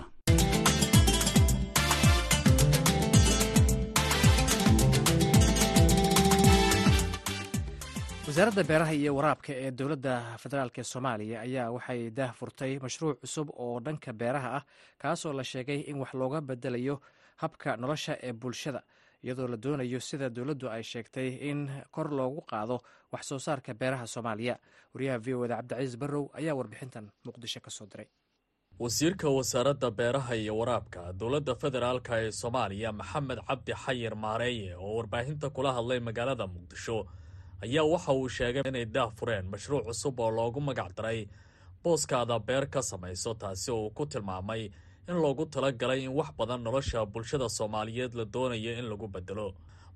wasaaradda 8.28 8.64
beeraha 8.70 8.94
iyo 9.00 9.12
waraabka 9.18 9.52
ee 9.64 9.72
dowladda 9.80 10.14
federaalk 10.44 10.78
soomaaliya 10.92 11.38
ayaa 11.48 11.72
waxay 11.76 12.02
daah 12.18 12.32
furtay 12.40 12.74
mashruuc 12.86 13.18
cusub 13.24 13.48
oo 13.64 13.80
dhanka 13.86 14.12
beeraha 14.22 14.50
ah 14.58 14.64
kaasoo 15.02 15.34
la 15.40 15.44
sheegay 15.52 15.80
in 15.90 15.98
wax 16.02 16.12
looga 16.22 16.40
bedelayo 16.50 16.96
habka 17.42 17.70
nolosha 17.82 18.14
ee 18.28 18.34
bulshada 18.42 18.82
iyadoo 19.24 19.48
la 19.54 19.58
doonayo 19.64 20.00
sida 20.10 20.28
dowladdu 20.38 20.66
ay 20.76 20.84
sheegtay 20.92 21.30
in 21.50 21.60
kor 21.96 22.08
loogu 22.20 22.42
qaado 22.52 22.78
wax 23.14 23.24
soo 23.30 23.40
saarka 23.40 23.72
beeraha 23.82 24.06
soomaaliya. 24.14 24.56
Wariyaha 24.94 25.18
v 25.26 25.28
o 25.40 25.48
da 25.48 25.56
cabdicasiis 25.60 25.96
barrow 26.02 26.24
ayaa 26.40 26.56
warbixintan 26.60 27.06
muqdisho 27.26 27.60
ka 27.66 27.70
soo 27.78 27.86
diray 27.92 28.08
wasiirka 28.80 29.30
wasaaradda 29.30 29.92
beeraha 29.92 30.36
iyo 30.36 30.58
waraabka 30.58 31.14
dowladda 31.20 31.56
federaalka 31.56 32.14
ee 32.24 32.32
soomaaliya 32.32 32.92
maxamed 33.00 33.40
cabdi 33.48 33.74
xayir 33.84 34.16
maareeye 34.16 34.76
oo 34.76 34.96
warbaahinta 34.98 35.50
kula 35.56 35.74
hadlay 35.78 36.00
magaalada 36.00 36.46
muqdisho 36.48 36.98
ayaa 37.66 37.84
waxa 37.94 38.12
uu 38.14 38.30
sheegay 38.38 38.64
inay 38.72 38.86
daah 38.86 39.10
fureen 39.18 39.46
mashruuc 39.52 39.84
cusub 39.88 40.20
oo 40.20 40.32
loogu 40.38 40.60
magac 40.62 40.92
daray 40.98 41.28
booskaada 41.84 42.40
beer 42.40 42.66
ka 42.74 42.82
samayso 42.82 43.34
taasi 43.42 43.72
oo 43.72 43.82
uu 43.86 43.90
ku 43.98 44.06
tilmaamay 44.06 44.64
in 45.10 45.16
loogu 45.24 45.46
talagalay 45.46 46.00
in 46.08 46.14
wax 46.20 46.30
badan 46.40 46.62
nolosha 46.64 47.06
bulshada 47.06 47.50
soomaaliyeed 47.58 48.14
la 48.20 48.26
doonayo 48.34 48.72
in 48.80 48.86
lagu 48.92 49.08
bedelo 49.16 49.48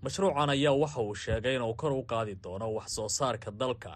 mashruucan 0.04 0.50
ayaa 0.56 0.76
waxa 0.84 1.00
uu 1.08 1.16
sheegay 1.16 1.56
inuu 1.56 1.74
kor 1.82 1.92
u 1.92 2.04
qaadi 2.04 2.36
doono 2.44 2.68
wax 2.78 2.88
soo 2.98 3.08
saarka 3.18 3.52
dalka 3.52 3.94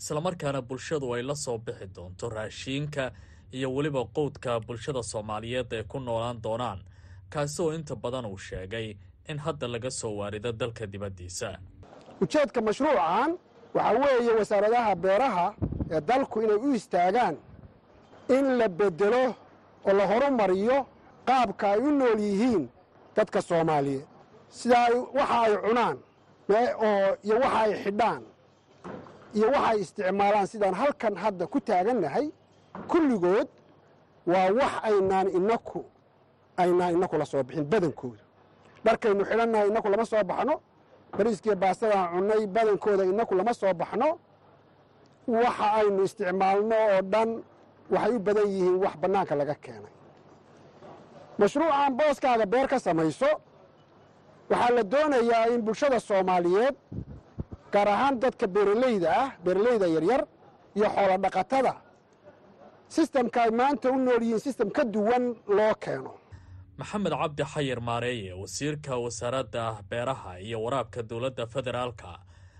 islamarkaana 0.00 0.60
bulshadu 0.68 1.14
ay 1.16 1.22
la 1.30 1.34
soo 1.44 1.56
bixi 1.66 1.86
doonto 1.96 2.28
raashiinka 2.36 3.04
iyo 3.52 3.74
weliba 3.74 4.04
qowdka 4.04 4.60
bulshada 4.60 5.02
soomaaliyeed 5.02 5.72
ay 5.72 5.82
ku 5.82 6.00
noolaan 6.00 6.40
doonaan 6.42 6.80
kaasi 7.30 7.62
oo 7.62 7.72
inta 7.74 7.94
badan 7.96 8.26
uu 8.26 8.38
sheegay 8.38 8.96
in 9.28 9.38
hadda 9.38 9.68
laga 9.68 9.90
soo 9.90 10.16
waarido 10.16 10.52
dalka 10.52 10.86
dibaddiisa. 10.86 11.58
Ujeedka 12.20 12.60
mashruucan 12.60 13.38
waxaa 13.74 13.98
weeye 14.02 14.32
wasaaradaha 14.38 14.94
beeraha 14.96 15.54
ee 15.90 16.00
dalku 16.00 16.40
inay 16.42 16.56
u 16.56 16.74
istaagaan 16.74 17.36
in 18.28 18.58
la 18.58 18.68
beddelo 18.68 19.34
oo 19.86 19.92
la 19.92 20.06
horumariyo 20.06 20.86
qaabka 21.26 21.70
ay 21.70 21.78
u 21.78 21.90
nool 21.90 22.18
yihiin 22.20 22.68
dadka 23.16 23.42
soomaaliyeed. 23.42 24.06
Sida 24.48 24.78
waxa 25.14 25.40
ay 25.46 25.56
cunaan 25.64 25.96
iyo 27.24 27.36
waxa 27.42 27.60
ay 27.60 27.72
xidhaan 27.84 28.22
iyo 29.34 29.46
waxa 29.50 29.68
ay 29.70 29.80
isticmaalaan 29.80 30.46
sidaan 30.46 30.74
halkan 30.74 31.14
hadda 31.16 31.46
ku 31.46 31.60
taagannahay 31.60 32.30
kulligood 32.90 33.48
waa 34.32 34.48
wax 34.58 34.72
aynaan 34.88 35.28
inaku 35.38 35.80
aynaan 36.62 36.92
inaku 36.96 37.16
la 37.20 37.24
soo 37.24 37.42
bixin 37.42 37.64
badankooda. 37.72 38.22
Dharkaynu 38.84 39.24
xidhannahay 39.24 39.68
inaku 39.68 39.88
lama 39.92 40.04
soo 40.04 40.24
baxno 40.30 40.54
bariiskiiyo 41.16 41.56
baastadaan 41.56 42.08
cunnay 42.14 42.46
badankooda 42.46 43.04
inaku 43.12 43.34
lama 43.34 43.52
soo 43.60 43.74
baxno 43.80 44.08
waxa 45.28 45.66
aynu 45.80 46.02
isticmaalno 46.08 46.76
oo 46.90 47.00
dhan 47.12 47.30
waxay 47.94 48.12
u 48.16 48.18
badan 48.26 48.46
yihiin 48.52 48.76
wax 48.84 48.94
bannaanka 49.02 49.34
laga 49.40 49.54
keenay. 49.64 49.92
Mashruucan 51.38 51.92
booskaaga 51.98 52.46
beer 52.52 52.66
ka 52.68 52.78
samayso 52.78 53.30
waxaa 54.50 54.70
la 54.76 54.82
doonayaa 54.92 55.46
in 55.54 55.60
bulshada 55.66 56.00
soomaaliyeed 56.00 56.74
gaar 57.72 57.88
ahaan 57.88 58.14
dadka 58.22 58.46
beeralayda 58.54 59.08
ah 59.22 59.28
beeralayda 59.44 59.86
yaryar 59.94 60.22
iyo 60.76 60.88
xoolo 60.94 61.16
dhaqatada 61.24 61.72
sistamka 62.88 63.42
ay 63.42 63.50
maanta 63.50 63.90
u 63.90 63.96
nool 63.98 64.22
yihiin 64.22 64.40
sistem 64.40 64.70
ka 64.70 64.84
duwan 64.84 65.34
loo 65.48 65.74
keeno. 65.74 66.12
Maxamed 66.78 67.12
cabdi 67.12 67.42
xayir 67.44 67.80
maareeye 67.80 68.32
wasiirka 68.32 68.96
wasaaradda 69.04 69.82
beeraha 69.90 70.38
iyo 70.40 70.62
waraabka 70.62 71.02
dowladda 71.02 71.46
federaalka 71.46 72.18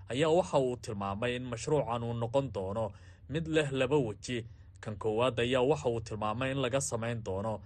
ayaa 0.08 0.28
waxa 0.30 0.58
uu 0.58 0.76
tilmaamay 0.76 1.36
in 1.36 1.44
mashruucan 1.44 2.02
uu 2.02 2.12
noqon 2.14 2.52
doono 2.54 2.92
mid 3.28 3.46
leh 3.48 3.70
laba 3.72 3.96
weji. 3.98 4.46
Kan 4.80 4.96
koowaad 4.96 5.38
ayaa 5.40 5.62
waxa 5.62 5.88
uu 5.88 6.00
tilmaamay 6.00 6.50
in 6.52 6.58
laga 6.62 6.80
samayn 6.80 7.22
doono 7.24 7.60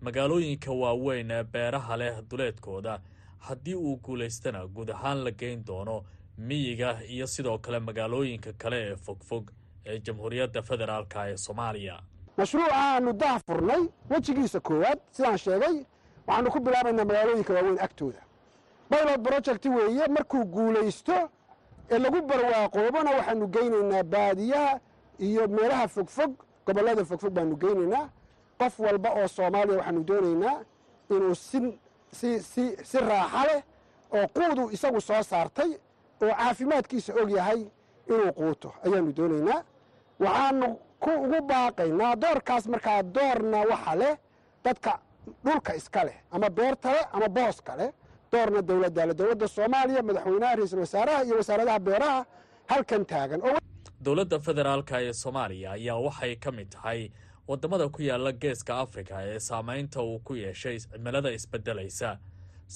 magaalooyinka 0.00 0.72
waaweyn 0.72 1.30
ee 1.30 1.44
beeraha 1.44 1.96
leh 1.96 2.14
duleedkooda. 2.30 3.00
Haddii 3.38 3.74
uu 3.74 3.96
guulaystana 3.96 4.66
guud 4.66 4.90
ahaan 4.90 5.24
la 5.24 5.30
geyn 5.30 5.64
doono 5.66 6.04
miyiga 6.38 7.00
iyo 7.08 7.26
sidoo 7.26 7.58
kale 7.58 7.78
magaalooyinka 7.80 8.52
kale 8.52 8.76
ee 8.90 8.96
fogfog 8.96 9.50
ee 9.86 9.98
jamhuuriyadda 10.06 10.62
federaalka 10.62 11.28
ee 11.30 11.36
soomaaliya. 11.36 11.96
Mashruucaanu 12.38 13.12
dah 13.12 13.40
furnay 13.46 13.82
wejigiisa 14.10 14.60
koowaad 14.60 14.98
sidaan 15.10 15.38
sheegay 15.38 15.76
waxaanu 16.26 16.50
ku 16.50 16.60
bilaabaynaa 16.60 17.04
magaalooyinka 17.04 17.52
waaweyn 17.54 17.78
agtooda. 17.86 18.20
Baylot 18.90 19.22
project 19.22 19.64
weeye 19.66 20.06
markuu 20.08 20.44
guulaysto 20.44 21.30
ee 21.90 21.98
lagu 21.98 22.22
barwaaqoobona 22.22 23.10
waxaanu 23.10 23.46
geynaynaa 23.48 24.02
baadiyaha 24.02 24.80
iyo 25.18 25.48
meelaha 25.48 25.88
fogfog 25.88 26.32
gobollada 26.66 27.04
fogfog 27.04 27.32
baanu 27.32 27.56
geynaynaa. 27.56 28.08
Qof 28.58 28.78
walba 28.80 29.10
oo 29.10 29.28
soomaaliya 29.28 29.76
waxaanu 29.78 30.04
doonaynaa 30.04 30.56
inuu 31.10 31.34
si 31.34 31.58
si 32.12 32.40
si 32.42 32.64
si 32.84 32.98
raaxa 32.98 33.42
leh 33.48 33.62
oo 34.12 34.26
quudu 34.36 34.70
isagu 34.70 35.00
soo 35.00 35.22
saartay 35.22 35.70
oo 36.22 36.30
caafimaadkiisa 36.38 37.12
og 37.22 37.30
yahay 37.30 37.60
inuu 38.12 38.32
quuto 38.32 38.74
ayaanu 38.84 39.12
doonaynaa 39.16 39.62
waxaanu 40.24 40.68
ku 41.04 41.10
ugu 41.24 41.38
baaqaynaa 41.50 42.14
doorkaas 42.22 42.64
markaa 42.72 43.02
doorna 43.16 43.58
waxa 43.70 43.94
leh 44.00 44.14
dadka 44.64 44.92
dhulka 45.44 45.72
iska 45.80 46.04
leh 46.08 46.16
ama 46.34 46.48
beerta 46.58 46.88
leh 46.96 47.04
ama 47.16 47.28
booska 47.36 47.76
leh. 47.80 47.90
Doorna 48.32 48.60
dowladda 48.68 49.02
leh 49.08 49.14
dowladda 49.20 49.46
soomaaliya 49.56 50.02
madaxweynaha 50.08 50.52
ra'iisul 50.58 50.80
wasaaraha 50.84 51.20
iyo 51.26 51.36
wasaaradaha 51.40 51.78
beeraha 51.86 52.20
halkan 52.70 53.02
taagan. 53.10 53.40
Dowladda 54.04 54.38
federaalka 54.46 54.96
ee 55.06 55.12
soomaaliya 55.22 55.68
ayaa 55.76 55.98
waxay 56.06 56.34
ka 56.44 56.50
mid 56.58 56.68
tahay 56.74 57.00
waddamada 57.48 57.88
ku 57.88 58.00
yaalla 58.08 58.32
geeska 58.42 58.72
afrika 58.84 59.14
ee 59.30 59.38
saamaynta 59.48 60.02
uu 60.02 60.18
ku 60.26 60.32
yeeshay 60.34 60.76
cimilada 60.78 61.30
isbeddelaysa 61.38 62.10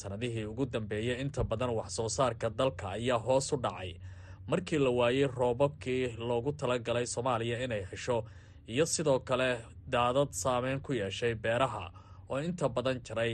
sannadihii 0.01 0.45
ugu 0.53 0.67
dambeeyey 0.75 1.17
inta 1.23 1.45
badan 1.51 1.71
wax 1.79 1.89
soo 1.99 2.09
saarka 2.09 2.51
dalka 2.61 2.87
ayaa 2.97 3.19
hoos 3.27 3.53
u 3.53 3.57
dhacay 3.57 3.91
markii 4.51 4.79
la 4.85 4.91
waayey 4.99 5.27
roobabkii 5.39 6.03
loogu 6.29 6.53
talagalay 6.61 7.07
soomaaliya 7.15 7.57
inay 7.65 7.83
hesho 7.91 8.17
iyo 8.73 8.87
sidoo 8.87 9.19
kale 9.29 9.49
daadad 9.93 10.31
saameyn 10.43 10.81
ku 10.81 10.93
yeeshay 10.93 11.35
beeraha 11.35 11.85
oo 12.31 12.39
inta 12.49 12.69
badan 12.69 13.01
jaray 13.07 13.33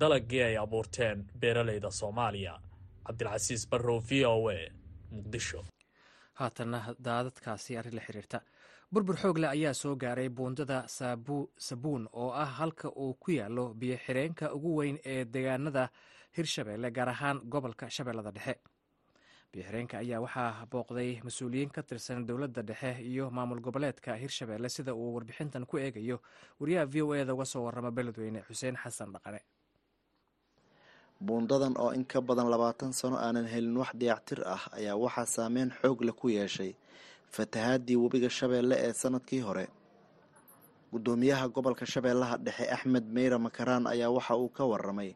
dalagii 0.00 0.42
ay 0.42 0.56
abuurteen 0.64 1.18
beeralayda 1.40 1.90
soomaaliya. 1.90 2.54
Cabdilcasiis 3.06 3.62
barrow 3.70 4.00
v 4.08 4.24
o 4.26 4.48
a 4.48 4.56
muqdisho. 5.12 5.60
Haatanna 6.40 6.80
daadadkaasi 7.04 7.76
arrin 7.78 7.94
la 7.96 8.00
xiriirta. 8.06 8.40
Burbur 8.92 9.16
xoog 9.22 9.38
leh 9.38 9.50
ayaa 9.50 9.74
soo 9.74 9.94
gaaray 9.96 10.28
buundada 10.28 10.78
sabuun 11.58 12.08
oo 12.12 12.30
ah 12.32 12.50
halka 12.58 12.88
uu 12.96 13.14
ku 13.14 13.30
yaallo 13.30 13.74
biyo 13.74 13.96
xireenka 14.06 14.52
ugu 14.56 14.76
weyn 14.78 14.98
ee 15.04 15.24
deegaanada 15.24 15.88
hirshabeelle 16.36 16.90
gaar 16.90 17.08
ahaan 17.08 17.40
gobolka 17.52 17.90
shabeellada 17.90 18.30
dhexe 18.36 18.54
biyoxireenka 19.54 19.96
ayaa 20.02 20.20
waxaa 20.26 20.66
booqday 20.72 21.10
mas'uuliyiin 21.26 21.70
ka 21.70 21.82
tirsan 21.82 22.26
dowladda 22.26 22.62
dhexe 22.62 22.90
iyo 23.10 23.30
maamul 23.30 23.60
goboleedka 23.66 24.16
hirshabeelle 24.22 24.68
sida 24.68 24.94
uu 24.94 25.14
warbixintan 25.14 25.66
ku 25.66 25.78
eegayo. 25.78 26.18
Wariyaha 26.60 26.86
v 26.92 27.02
o 27.02 27.14
eda 27.14 27.34
uga 27.34 27.44
soo 27.44 27.62
warrama 27.64 27.90
beledweyne 27.90 28.42
xuseen 28.48 28.76
xasan 28.76 29.12
dhaqane. 29.14 29.40
Buundadan 31.20 31.74
oo 31.78 31.90
in 31.94 32.04
ka 32.04 32.20
badan 32.20 32.50
labaatan 32.50 32.92
sano 32.92 33.16
aanan 33.16 33.46
helin 33.46 33.76
wax 33.76 33.90
dayactir 33.94 34.42
ah 34.46 34.62
ayaa 34.78 34.96
waxaa 35.04 35.26
saameyn 35.26 35.70
xoog 35.80 36.00
leh 36.06 36.12
ku 36.20 36.28
yeeshay 36.28 36.74
fatahaadii 37.30 37.96
webiga 37.96 38.28
shabeelle 38.30 38.74
ee 38.86 38.92
sannadkii 38.92 39.40
hore. 39.46 39.66
Guddoomiyaha 40.92 41.48
gobolka 41.54 41.86
shabeellaha 41.86 42.36
dhexe 42.46 42.66
axmed 42.76 43.06
meyra 43.16 43.38
makaraan 43.38 43.86
ayaa 43.86 44.10
waxa 44.10 44.34
uu 44.36 44.48
ka 44.56 44.64
waramay 44.72 45.14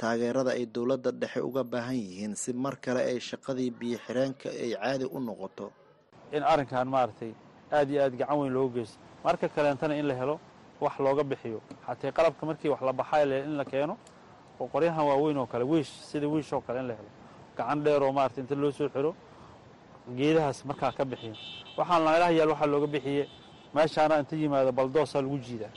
taageerada 0.00 0.50
ay 0.58 0.66
dowladda 0.66 1.10
dhexe 1.20 1.40
uga 1.48 1.62
baahan 1.64 1.96
yihiin 1.96 2.34
si 2.42 2.52
mar 2.52 2.76
kale 2.84 3.00
ay 3.10 3.18
shaqadii 3.20 3.70
biyo 3.78 3.98
xireenka 4.06 4.48
ay 4.50 4.70
caadi 4.82 5.04
u 5.04 5.18
noqoto. 5.20 5.66
In 6.32 6.42
arrinkan 6.42 6.88
maaragtay 6.88 7.32
aad 7.72 7.90
iyo 7.90 8.02
aad 8.04 8.14
gacan 8.20 8.38
weyn 8.40 8.52
loogu 8.52 8.74
geysto. 8.74 8.98
Marka 9.24 9.48
kaleentana 9.48 9.94
in 10.00 10.06
la 10.06 10.14
helo 10.14 10.40
wax 10.80 10.94
looga 10.98 11.22
bixiyo. 11.24 11.60
Xatee 11.86 12.12
qalabka 12.12 12.46
markii 12.46 12.68
wax 12.68 12.80
la 12.82 12.92
baxay 12.92 13.22
in 13.44 13.56
la 13.56 13.64
keeno 13.64 13.96
qoryahan 14.58 15.04
waaweyn 15.06 15.36
oo 15.38 15.46
kale 15.46 15.64
wiish 15.64 15.90
sida 16.10 16.26
wiish 16.28 16.52
oo 16.52 16.60
kale 16.60 16.78
in 16.80 16.86
la 16.88 16.94
helo. 16.94 17.10
Gacan 17.56 17.82
dheer 17.84 18.02
oo 18.02 18.12
maarata 18.12 18.40
inta 18.40 18.54
loo 18.54 18.70
soo 18.70 18.88
xiro 18.88 19.14
geedahaas 20.16 20.64
markaa 20.64 20.92
ka 20.92 21.04
bixiyo. 21.04 21.34
Waxaan 21.76 22.02
meelaha 22.04 22.30
yaal 22.38 22.48
waxaa 22.50 22.66
looga 22.66 22.86
bixiye. 22.86 23.24
Meeshaana 23.74 24.18
inta 24.20 24.36
yimaado 24.36 24.72
baldoosaa 24.72 25.22
lagu 25.22 25.38
jiidaa. 25.38 25.72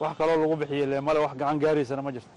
Wax 0.00 0.12
kaloo 0.18 0.36
lagu 0.42 0.56
bixiye 0.56 0.86
le 0.86 1.00
male 1.00 1.18
wax 1.24 1.34
gacan 1.40 1.58
gaaraysana 1.58 2.02
ma 2.02 2.12
jirto 2.12 2.28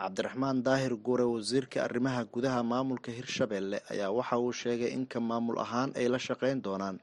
cabdiraxmaan 0.00 0.62
daahir 0.66 0.92
guure 1.06 1.24
wasiirka 1.34 1.78
arrimaha 1.86 2.24
gudaha 2.34 2.60
maamulka 2.72 3.10
hirshabeelle 3.18 3.78
ayaa 3.92 4.10
waxa 4.18 4.36
uu 4.44 4.52
sheegay 4.62 4.90
in 4.96 5.04
ka 5.06 5.20
maamul 5.20 5.58
ahaan 5.64 5.90
ay 5.96 6.06
la 6.08 6.18
shaqayn 6.18 6.62
doonaan. 6.66 6.96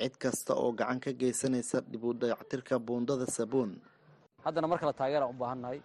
Cid 0.00 0.14
kasta 0.22 0.52
oo 0.54 0.72
gacan 0.72 1.00
ka 1.04 1.10
geysanaysa 1.12 1.78
dib 1.92 2.04
u 2.04 2.12
dayactirka 2.14 2.78
buundada 2.86 3.26
sabuun 3.36 3.70
haddana 4.44 4.66
mar 4.70 4.78
kale 4.80 4.92
taageeraan 5.00 5.30
u 5.30 5.36
baahannahay 5.42 5.78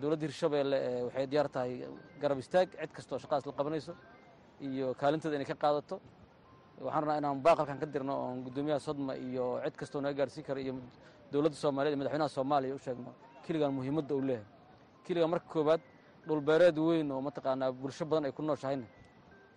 dowladda 0.00 0.24
hirshabeelle 0.26 0.78
waxay 1.06 1.26
diyaar 1.32 1.48
tahay 1.54 1.72
garab 2.22 2.38
istaag 2.44 2.68
cid 2.80 2.90
kasta 2.96 3.10
oo 3.14 3.18
shaqadaas 3.22 3.46
la 3.46 3.52
qabanayso 3.60 3.92
iyo 4.68 4.86
kaalinteeda 5.00 5.36
inay 5.38 5.46
ka 5.52 5.54
qaadato. 5.64 5.96
Waxaan 6.84 7.02
rabnaa 7.04 7.18
inaan 7.20 7.38
baaqalkan 7.46 7.78
ka 7.82 7.86
dirno 7.94 8.12
oon 8.24 8.38
guddoomiyaha 8.46 8.80
sodma 8.88 9.12
iyo 9.26 9.44
cid 9.64 9.76
kastoo 9.80 10.00
naga 10.00 10.16
gaarsiin 10.20 10.44
kara 10.48 10.60
iyo 10.64 10.72
dowladda 11.32 11.56
soomaaliyed 11.62 11.92
iyo 11.94 12.00
madaxweynaha 12.02 12.28
soomaaliya 12.38 12.74
u 12.74 12.78
sheegno 12.86 13.10
kiligan 13.44 13.72
muhiimadda 13.78 14.12
uu 14.18 14.24
leeyahay 14.28 14.54
kiligan 15.06 15.30
marka 15.34 15.46
koowaad 15.54 15.80
dhulbeereed 16.28 16.76
weyn 16.88 17.08
oo 17.14 17.20
mataqaanaa 17.28 17.70
bulsho 17.82 18.04
badan 18.10 18.24
ay 18.28 18.32
ku 18.36 18.42
nooshahayna 18.42 18.86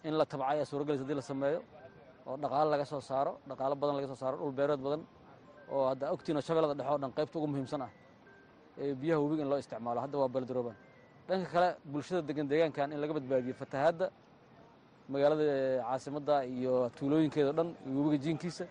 in 0.08 0.14
la 0.20 0.26
tabca 0.32 0.46
ayaa 0.54 0.66
suuragelaysa 0.72 1.04
haddii 1.04 1.18
la 1.22 1.26
sameeyo 1.32 1.60
oo 2.30 2.36
dhaqaalo 2.44 2.70
laga 2.74 2.86
soo 2.92 3.02
saaro 3.10 3.32
dhaqaalo 3.50 3.76
badan 3.82 3.96
laga 3.98 4.08
soo 4.12 4.20
saaro 4.24 4.36
dhulbeereed 4.44 4.82
badan 4.86 5.02
oo 5.74 5.84
hadda 5.92 6.06
ogtiina 6.16 6.42
shabeellada 6.48 6.74
dhexe 6.80 6.92
oo 6.94 7.00
dhan 7.04 7.12
qaybta 7.18 7.36
ugu 7.40 7.48
muhiimsan 7.54 7.82
ah 7.88 7.92
ee 8.84 8.94
biyaha 9.02 9.20
webiga 9.24 9.42
in 9.46 9.50
loo 9.52 9.60
isticmaalo. 9.64 10.00
Hadda 10.06 10.16
waa 10.22 10.30
beledrooban 10.36 10.76
dhanka 11.28 11.48
kale 11.54 11.70
bulshada 11.92 12.22
degan 12.30 12.46
deegaankan 12.52 12.88
in 12.94 13.00
laga 13.04 13.14
badbaadiyo 13.18 13.54
fatahaadda 13.62 14.06
magaalada 15.14 15.46
caasimadda 15.88 16.36
iyo 16.56 16.74
tuulooyinkeeda 16.98 17.52
dhan 17.58 17.70
iyo 17.90 17.98
webiga 18.04 18.18
jiinkiisa 18.24 18.64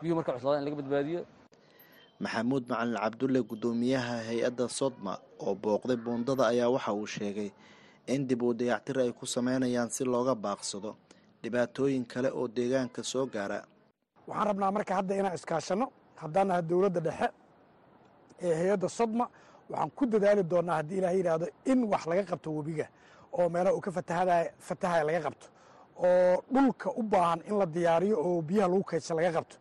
biyuhu 0.00 0.16
marka 0.18 0.30
cuslaadaan 0.36 0.60
in 0.62 0.66
laga 0.68 0.76
badbaadiyo 0.82 1.20
maxamuud 2.22 2.64
macalin 2.70 2.96
cabdulle 3.02 3.40
guddoomiyaha 3.50 4.16
hay'adda 4.28 4.66
sodma 4.78 5.12
oo 5.46 5.54
booqday 5.62 5.96
buundada 6.04 6.44
ayaa 6.52 6.68
waxa 6.74 6.92
uu 6.92 7.06
sheegay 7.14 7.50
in 8.06 8.26
dib 8.28 8.42
uu 8.42 8.54
dayactir 8.60 8.96
ay 9.00 9.12
ku 9.12 9.26
sameynayaan 9.26 9.90
si 9.90 10.04
looga 10.04 10.34
baaqsado 10.34 10.90
dhibaatooyin 11.42 12.04
kale 12.12 12.28
oo 12.38 12.46
deegaanka 12.56 13.02
soo 13.12 13.26
gaara. 13.34 13.58
Waxaan 14.28 14.46
rabnaa 14.48 14.70
marka 14.76 14.92
hadda 14.98 15.14
inaan 15.20 15.34
iskaashanno 15.38 15.86
haddaan 16.22 16.46
nahay 16.48 16.62
dowladda 16.70 17.00
dhexe 17.06 17.28
ee 18.46 18.54
hay'adda 18.60 18.88
sodma 18.98 19.24
waxaan 19.70 19.90
ku 19.98 20.02
dadaali 20.12 20.42
doonnaa 20.52 20.76
haddii 20.80 20.98
ilaah 21.00 21.14
yidhaahdo 21.18 21.46
in 21.72 21.80
wax 21.92 22.02
laga 22.10 22.24
qabto 22.30 22.48
webiga 22.58 22.86
oo 23.38 23.46
meelaha 23.54 23.74
uu 23.76 23.80
ka 23.86 23.90
fatahadaya 23.98 24.50
fatahaya 24.68 25.04
laga 25.08 25.20
qabto 25.26 25.46
oo 26.06 26.34
dhulka 26.54 26.88
u 27.00 27.02
baahan 27.12 27.40
in 27.48 27.54
la 27.60 27.66
diyaariyo 27.76 28.16
oo 28.26 28.42
biyaha 28.48 28.68
lagu 28.72 28.84
kaydsa 28.90 29.12
laga 29.18 29.32
qabto. 29.38 29.56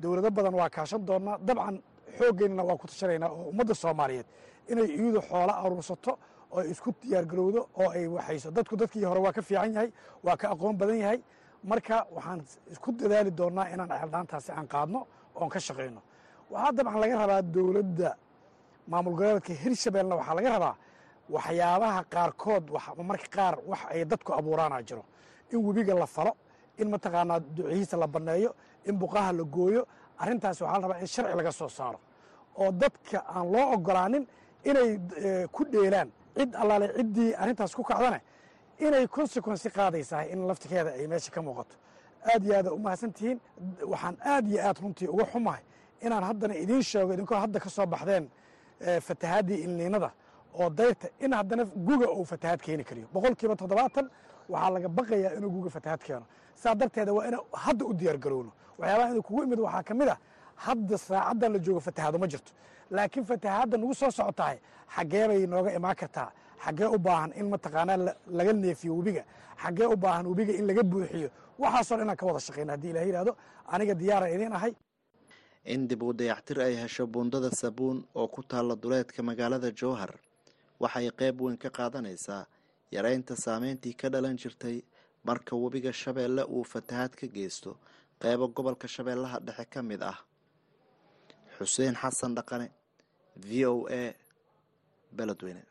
Dowlado 0.00 0.30
badan 0.36 0.54
waa 0.60 0.70
kaashan 0.76 1.00
doonnaa 1.08 1.36
dabcan 1.48 1.76
xooggeenana 2.18 2.62
waa 2.68 2.76
ku 2.76 2.86
tashanaynaa 2.86 3.28
oo 3.30 3.48
ummadda 3.52 3.74
soomaaliyeed 3.74 4.26
inay 4.72 4.86
iyadu 4.98 5.20
xoola 5.30 5.52
aruursato 5.64 6.12
oo 6.54 6.62
isku 6.72 6.90
diyaargarowdo 7.02 7.60
oo 7.80 7.88
ay 7.96 8.06
waxayso. 8.16 8.50
Dadku 8.50 8.76
dadkii 8.76 9.04
hore 9.04 9.20
waa 9.20 9.32
ka 9.32 9.42
fiican 9.42 9.72
yahay 9.74 9.90
waa 10.24 10.36
ka 10.36 10.46
aqoon 10.54 10.76
badan 10.80 10.98
yahay. 11.04 11.20
Marka 11.64 12.06
waxaan 12.16 12.40
isku 12.72 12.92
dadaali 12.92 13.30
doonnaa 13.38 13.66
inaan 13.74 13.88
ceeldhaantaasi 14.00 14.50
aan 14.52 14.66
qaadno 14.72 15.00
oon 15.34 15.48
ka 15.50 15.58
shaqayno 15.60 16.00
waxaa 16.50 16.72
dabcan 16.76 17.00
laga 17.02 17.16
rabaa 17.22 17.42
dowladda 17.54 18.10
maamul 18.90 19.14
goboleedka 19.18 19.52
hirshabeelna 19.62 20.14
waxaa 20.20 20.34
laga 20.38 20.50
rabaa 20.56 20.74
waxyaabaha 21.34 22.00
qaarkood 22.14 22.64
marka 23.10 23.28
qaar 23.36 23.54
wax 23.70 23.80
ay 23.92 24.04
dadku 24.04 24.30
abuuraana 24.38 24.82
jiro. 24.88 25.04
In 25.52 25.58
webiga 25.66 25.94
la 25.94 26.06
falo 26.06 26.32
in 26.78 26.88
mataqaanaa 26.90 27.40
ducihiisa 27.56 27.96
la 28.02 28.06
banneeyo 28.06 28.50
in 28.88 28.94
buqaha 28.98 29.32
la 29.32 29.44
gooyo 29.44 29.82
arrintaas 30.22 30.60
waxaa 30.60 30.78
la 30.80 30.86
rabaa 30.88 31.00
in 31.00 31.06
sharci 31.06 31.36
laga 31.36 31.52
soo 31.52 31.68
saaro 31.68 31.98
oo 32.60 32.70
dadka 32.72 33.18
aan 33.34 33.46
loo 33.52 33.66
ogolaanin 33.74 34.24
inay 34.64 34.90
ku 35.54 35.64
dheelaan 35.72 36.08
cid 36.36 36.54
allaale 36.62 36.86
ciddii 36.96 37.34
arrintaas 37.42 37.72
ku 37.74 37.82
kacdane 37.82 38.20
inay 38.86 39.06
consequensi 39.08 39.68
qaadaysaa 39.70 40.22
in 40.32 40.46
laftikeeda 40.48 40.90
ay 40.98 41.06
meesha 41.06 41.30
ka 41.30 41.42
muuqato. 41.42 41.74
Aad 42.30 42.42
iyo 42.44 42.54
aada 42.56 42.70
u 42.72 42.78
mahadsan 42.78 43.12
tihiin 43.12 43.38
waxaan 43.92 44.16
aad 44.32 44.46
iyo 44.48 44.58
aad 44.66 44.78
runtii 44.82 45.08
uga 45.14 45.24
xumahay 45.32 45.62
inaan 46.06 46.24
haddana 46.30 46.54
idiin 46.54 46.82
sheego 46.82 47.12
idinkoo 47.12 47.38
hadda 47.44 47.58
ka 47.60 47.68
soo 47.70 47.86
baxdeen 47.86 48.24
fatahaadii 49.06 49.58
ilniinada 49.66 50.10
oo 50.54 50.70
dayrta 50.70 51.08
in 51.20 51.32
haddana 51.32 51.64
guga 51.64 52.08
uu 52.10 52.24
fatahaad 52.24 52.60
keeni 52.60 52.84
kariyo. 52.84 53.06
Boqol 53.12 53.34
kiiba 53.34 53.56
toddobaatan 53.56 54.10
waxaa 54.48 54.70
laga 54.74 54.88
baqayaa 54.88 55.32
inuu 55.38 55.50
guga 55.56 55.70
fatahaad 55.76 56.02
keeno. 56.06 56.26
Saa 56.54 56.74
darteeda 56.74 57.12
waa 57.16 57.26
ina 57.28 57.38
hadda 57.64 57.84
u 57.84 57.92
diyaar 57.94 58.18
garowno 58.18 58.52
waxyaabaha 58.78 59.10
inuu 59.12 59.22
kugu 59.28 59.42
imid 59.46 59.58
waxaa 59.66 59.82
ka 59.88 59.94
mid 59.94 60.08
ah 60.08 60.18
hadda 60.66 60.98
saacaddan 60.98 61.52
la 61.52 61.58
joogo 61.58 61.80
fatahaado 61.80 62.18
ma 62.18 62.26
jirto. 62.26 62.52
Laakiin 62.90 63.24
fatahaadda 63.30 63.76
nagu 63.78 63.94
soo 63.94 64.10
socotahay 64.10 64.58
xaggee 64.96 65.24
bay 65.28 65.46
nooga 65.46 65.70
imaan 65.78 65.96
kartaa. 65.96 66.28
Xaggee 66.64 66.86
u 66.86 66.98
baahan 66.98 67.30
in 67.40 67.46
mataqaanaa 67.52 67.96
laga 68.38 68.52
neefiyo 68.52 68.92
webiga 68.98 69.22
xaggee 69.62 69.86
u 69.86 69.96
baahan 69.96 70.26
webiga 70.26 70.52
in 70.58 70.66
laga 70.66 70.82
buuxiyo. 70.82 71.28
Waxaasoo 71.58 72.00
inaan 72.02 72.16
ka 72.16 72.26
wada 72.26 72.40
shaqayna 72.46 72.72
haddii 72.74 72.90
ilah 72.92 73.04
yidhahdo 73.06 73.32
aniga 73.72 73.94
diyaaran 73.94 74.30
idiin 74.34 74.52
ahay. 74.52 74.72
In 75.64 75.86
dib 75.88 76.02
u 76.02 76.12
dayactir 76.12 76.60
ay 76.60 76.74
hesho 76.82 77.06
buundada 77.06 77.50
sabuun 77.50 78.04
oo 78.14 78.26
ku 78.28 78.42
taalla 78.42 78.74
duleedka 78.82 79.22
magaalada 79.22 79.70
jowhar 79.80 80.10
waxay 80.80 81.10
qayb 81.20 81.40
weyn 81.40 81.56
ka 81.58 81.68
qaadanaysaa 81.78 82.46
yareynta 82.96 83.34
saameyntii 83.44 83.94
ka 84.00 84.08
dhalan 84.12 84.36
jirtay 84.42 84.76
marka 85.24 85.56
webiga 85.62 85.92
shabeelle 85.92 86.42
uu 86.44 86.64
fatahaad 86.72 87.12
ka 87.20 87.26
geysto 87.36 87.76
qeybo 88.22 88.48
gobolka 88.48 88.88
shabeellaha 88.88 89.38
dhexe 89.46 89.64
ka 89.74 89.82
mid 89.82 90.02
ah. 90.02 90.18
Xuseen 91.58 91.94
xasan 92.02 92.34
dhaqane 92.38 92.68
v 93.48 93.66
o 93.66 93.74
a 94.00 94.04
beledweyne 95.16 95.62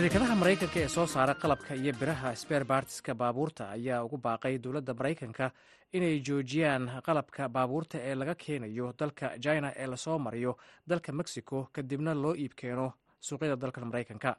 shirkadaha 0.00 0.34
maraykanka 0.40 0.78
ee 0.80 0.88
soo 0.88 1.06
saara 1.06 1.34
qalabka 1.34 1.74
iyo 1.74 1.92
biraha 2.00 2.34
sber 2.42 2.64
bartiska 2.64 3.14
baabuurta 3.14 3.64
ayaa 3.76 4.04
ugu 4.04 4.16
baaqay 4.26 4.58
dowladda 4.58 4.94
maraykanka 4.94 5.50
inay 5.92 6.20
joojiyaan 6.28 6.84
qalabka 7.06 7.48
baabuurta 7.48 7.98
ee 8.08 8.14
laga 8.14 8.34
keenayo 8.34 8.92
dalka 9.00 9.26
china 9.44 9.72
ee 9.76 9.86
la 9.86 9.96
soo 9.96 10.18
mariyo 10.18 10.56
dalka 10.90 11.12
mexico 11.12 11.68
kadibna 11.72 12.14
loo 12.14 12.34
iib 12.34 12.52
keeno 12.60 12.92
suuqyada 13.20 13.56
dalka 13.56 13.80
maraykanka. 13.84 14.36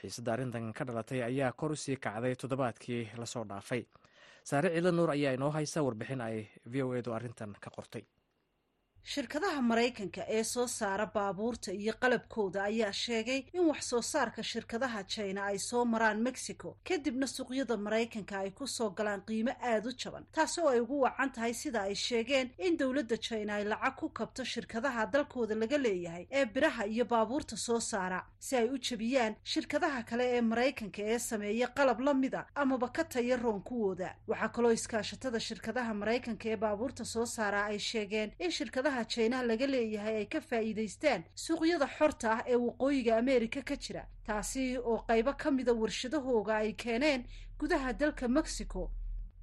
Xiisadda 0.00 0.32
arrintan 0.32 0.72
ka 0.72 0.84
dhalatay 0.84 1.22
ayaa 1.22 1.52
kor 1.52 1.72
u 1.72 1.76
sii 1.76 1.96
kacday 1.96 2.34
toddobaadkii 2.34 3.10
la 3.18 3.26
soo 3.26 3.44
dhaafay. 3.44 3.86
Saare 4.44 4.68
ciidla 4.74 4.90
nuur 4.92 5.10
ayaa 5.10 5.32
inoo 5.34 5.50
haysa 5.50 5.82
warbixin 5.82 6.20
ay 6.20 6.48
v 6.72 6.82
o 6.82 6.94
edu 6.94 7.12
arrintan 7.12 7.54
ka 7.60 7.70
qortay 7.70 8.02
shirkadaha 9.04 9.62
maraykanka 9.62 10.22
ee 10.28 10.44
soo 10.44 10.66
saara 10.66 11.06
baabuurta 11.14 11.72
iyo 11.72 11.92
qalabkooda 12.00 12.62
ayaa 12.64 12.92
sheegay 12.92 13.44
in 13.52 13.60
wax 13.68 13.82
soo 13.90 14.02
saarka 14.02 14.42
shirkadaha 14.42 15.02
jina 15.02 15.44
ay 15.44 15.58
soo 15.58 15.84
maraan 15.84 16.20
mexico. 16.22 16.76
Kadibna 16.84 17.26
suuqyada 17.26 17.76
maraykanka 17.76 18.38
ay 18.38 18.50
ku 18.50 18.66
soo 18.66 18.90
galaan 18.90 19.22
qiimo 19.26 19.50
aada 19.62 19.88
u 19.88 19.92
jaban 19.92 20.24
taasi 20.32 20.60
oo 20.60 20.68
ay 20.68 20.80
ugu 20.80 21.00
wacan 21.00 21.32
tahay 21.32 21.54
sida 21.54 21.82
ay 21.82 21.94
sheegeen 21.94 22.50
in 22.58 22.76
dowladda 22.76 23.16
jina 23.16 23.54
ay 23.54 23.64
lacag 23.64 23.96
ku 23.96 24.08
kabto 24.08 24.44
shirkadaha 24.44 25.06
dalkooda 25.12 25.54
laga 25.54 25.78
leeyahay 25.78 26.26
ee 26.30 26.44
biraha 26.44 26.86
iyo 26.86 27.04
baabuurta 27.04 27.56
soo 27.56 27.80
saara 27.80 28.20
si 28.38 28.56
ay 28.56 28.68
u 28.68 28.78
jebiyaan 28.78 29.34
shirkadaha 29.44 30.02
kale 30.02 30.24
ee 30.36 30.40
maraykanka 30.40 31.02
ee 31.02 31.18
sameeya 31.18 31.66
qalab 31.68 32.00
la 32.00 32.14
mida 32.14 32.46
amaba 32.54 32.88
ka 32.88 33.04
taya 33.04 33.36
roon 33.36 33.60
kuwooda 33.62 34.14
waxaa 34.28 34.48
kaloo 34.48 34.72
iskaashatada 34.72 35.40
shirkadaha 35.40 35.94
maraykanka 35.94 36.48
ee 36.52 36.56
baabuurta 36.56 37.04
soo 37.04 37.26
saara 37.26 37.64
ay 37.64 37.78
sheegeen 37.78 38.32
in 38.38 38.50
shirkadaha 38.50 38.89
jinaha 39.12 39.42
laga 39.50 39.66
leeyahay 39.66 40.16
ay 40.22 40.26
ka 40.26 40.40
faa'iidaystaan 40.48 41.22
suuqyada 41.44 41.86
xorta 41.98 42.26
ah 42.36 42.42
ee 42.52 42.56
waqooyiga 42.66 43.12
ameerika 43.18 43.60
ka 43.62 43.76
jira 43.84 44.02
taasi 44.26 44.78
oo 44.78 44.98
qaybo 45.08 45.32
ka 45.42 45.50
mida 45.50 45.72
warshadahooga 45.80 46.54
ay 46.62 46.72
keeneen 46.82 47.24
gudaha 47.58 47.92
dalka 47.92 48.28
mexico. 48.28 48.90